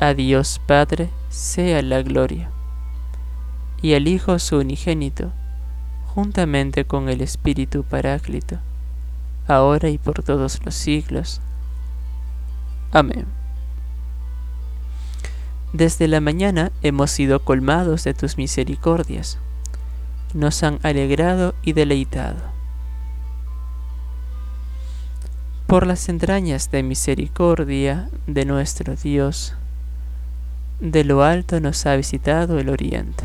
A 0.00 0.14
Dios 0.14 0.60
Padre 0.66 1.10
sea 1.28 1.80
la 1.82 2.02
gloria, 2.02 2.50
y 3.82 3.94
al 3.94 4.08
Hijo 4.08 4.40
su 4.40 4.58
unigénito, 4.58 5.30
juntamente 6.16 6.86
con 6.86 7.10
el 7.10 7.20
Espíritu 7.20 7.84
Paráclito, 7.84 8.58
ahora 9.46 9.90
y 9.90 9.98
por 9.98 10.22
todos 10.22 10.64
los 10.64 10.74
siglos. 10.74 11.42
Amén. 12.90 13.26
Desde 15.74 16.08
la 16.08 16.22
mañana 16.22 16.72
hemos 16.80 17.10
sido 17.10 17.44
colmados 17.44 18.02
de 18.04 18.14
tus 18.14 18.38
misericordias. 18.38 19.36
Nos 20.32 20.62
han 20.62 20.78
alegrado 20.82 21.54
y 21.62 21.74
deleitado. 21.74 22.40
Por 25.66 25.86
las 25.86 26.08
entrañas 26.08 26.70
de 26.70 26.82
misericordia 26.82 28.08
de 28.26 28.46
nuestro 28.46 28.96
Dios, 28.96 29.52
de 30.80 31.04
lo 31.04 31.22
alto 31.22 31.60
nos 31.60 31.84
ha 31.84 31.94
visitado 31.94 32.58
el 32.58 32.70
oriente. 32.70 33.24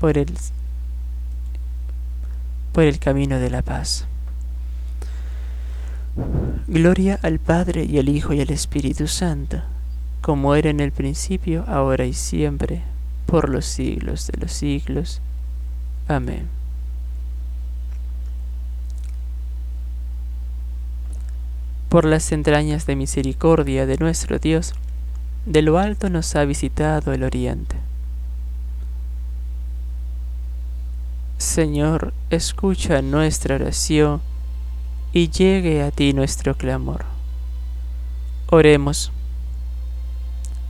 por 0.00 0.16
el, 0.16 0.32
por 2.72 2.84
el 2.84 2.98
camino 2.98 3.38
de 3.38 3.50
la 3.50 3.60
paz. 3.60 4.06
Gloria 6.66 7.18
al 7.22 7.38
Padre 7.38 7.84
y 7.84 7.98
al 7.98 8.08
Hijo 8.08 8.32
y 8.32 8.40
al 8.40 8.50
Espíritu 8.50 9.06
Santo, 9.06 9.62
como 10.22 10.54
era 10.54 10.70
en 10.70 10.80
el 10.80 10.90
principio, 10.90 11.64
ahora 11.68 12.06
y 12.06 12.14
siempre, 12.14 12.82
por 13.26 13.50
los 13.50 13.66
siglos 13.66 14.26
de 14.28 14.38
los 14.38 14.52
siglos. 14.52 15.20
Amén. 16.08 16.48
Por 21.90 22.06
las 22.06 22.32
entrañas 22.32 22.86
de 22.86 22.96
misericordia 22.96 23.84
de 23.84 23.98
nuestro 23.98 24.38
Dios, 24.38 24.74
de 25.44 25.60
lo 25.60 25.78
alto 25.78 26.08
nos 26.08 26.34
ha 26.36 26.44
visitado 26.44 27.12
el 27.12 27.22
oriente 27.22 27.89
Señor, 31.40 32.12
escucha 32.28 33.00
nuestra 33.00 33.54
oración 33.54 34.20
y 35.14 35.30
llegue 35.30 35.82
a 35.82 35.90
ti 35.90 36.12
nuestro 36.12 36.54
clamor. 36.54 37.06
Oremos. 38.50 39.10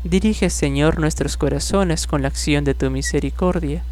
Dirige, 0.04 0.48
Señor, 0.48 1.00
nuestros 1.00 1.36
corazones 1.36 2.06
con 2.06 2.22
la 2.22 2.28
acción 2.28 2.62
de 2.62 2.74
tu 2.74 2.88
misericordia, 2.88 3.82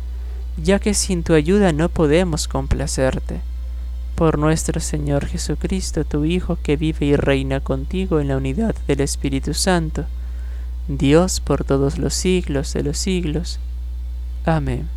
ya 0.56 0.78
que 0.78 0.94
sin 0.94 1.24
tu 1.24 1.34
ayuda 1.34 1.72
no 1.72 1.88
podemos 1.88 2.46
complacerte. 2.46 3.40
Por 4.14 4.38
nuestro 4.38 4.78
Señor 4.78 5.26
Jesucristo, 5.26 6.04
tu 6.04 6.24
Hijo, 6.24 6.58
que 6.62 6.76
vive 6.76 7.06
y 7.06 7.16
reina 7.16 7.58
contigo 7.58 8.20
en 8.20 8.28
la 8.28 8.36
unidad 8.36 8.76
del 8.86 9.00
Espíritu 9.00 9.52
Santo, 9.52 10.04
Dios 10.86 11.40
por 11.40 11.64
todos 11.64 11.98
los 11.98 12.14
siglos 12.14 12.72
de 12.72 12.84
los 12.84 12.98
siglos. 12.98 13.58
Amén. 14.44 14.88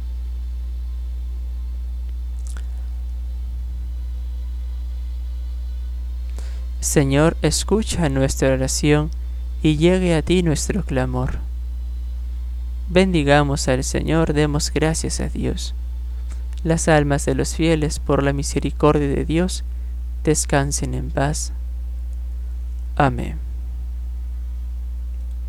Señor, 6.81 7.37
escucha 7.43 8.09
nuestra 8.09 8.51
oración 8.51 9.11
y 9.61 9.77
llegue 9.77 10.15
a 10.15 10.23
ti 10.23 10.41
nuestro 10.41 10.83
clamor. 10.83 11.37
Bendigamos 12.89 13.67
al 13.67 13.83
Señor, 13.83 14.33
demos 14.33 14.73
gracias 14.73 15.19
a 15.19 15.29
Dios. 15.29 15.75
Las 16.63 16.87
almas 16.87 17.23
de 17.25 17.35
los 17.35 17.53
fieles, 17.53 17.99
por 17.99 18.23
la 18.23 18.33
misericordia 18.33 19.07
de 19.07 19.25
Dios, 19.25 19.63
descansen 20.23 20.95
en 20.95 21.11
paz. 21.11 21.53
Amén. 22.95 23.50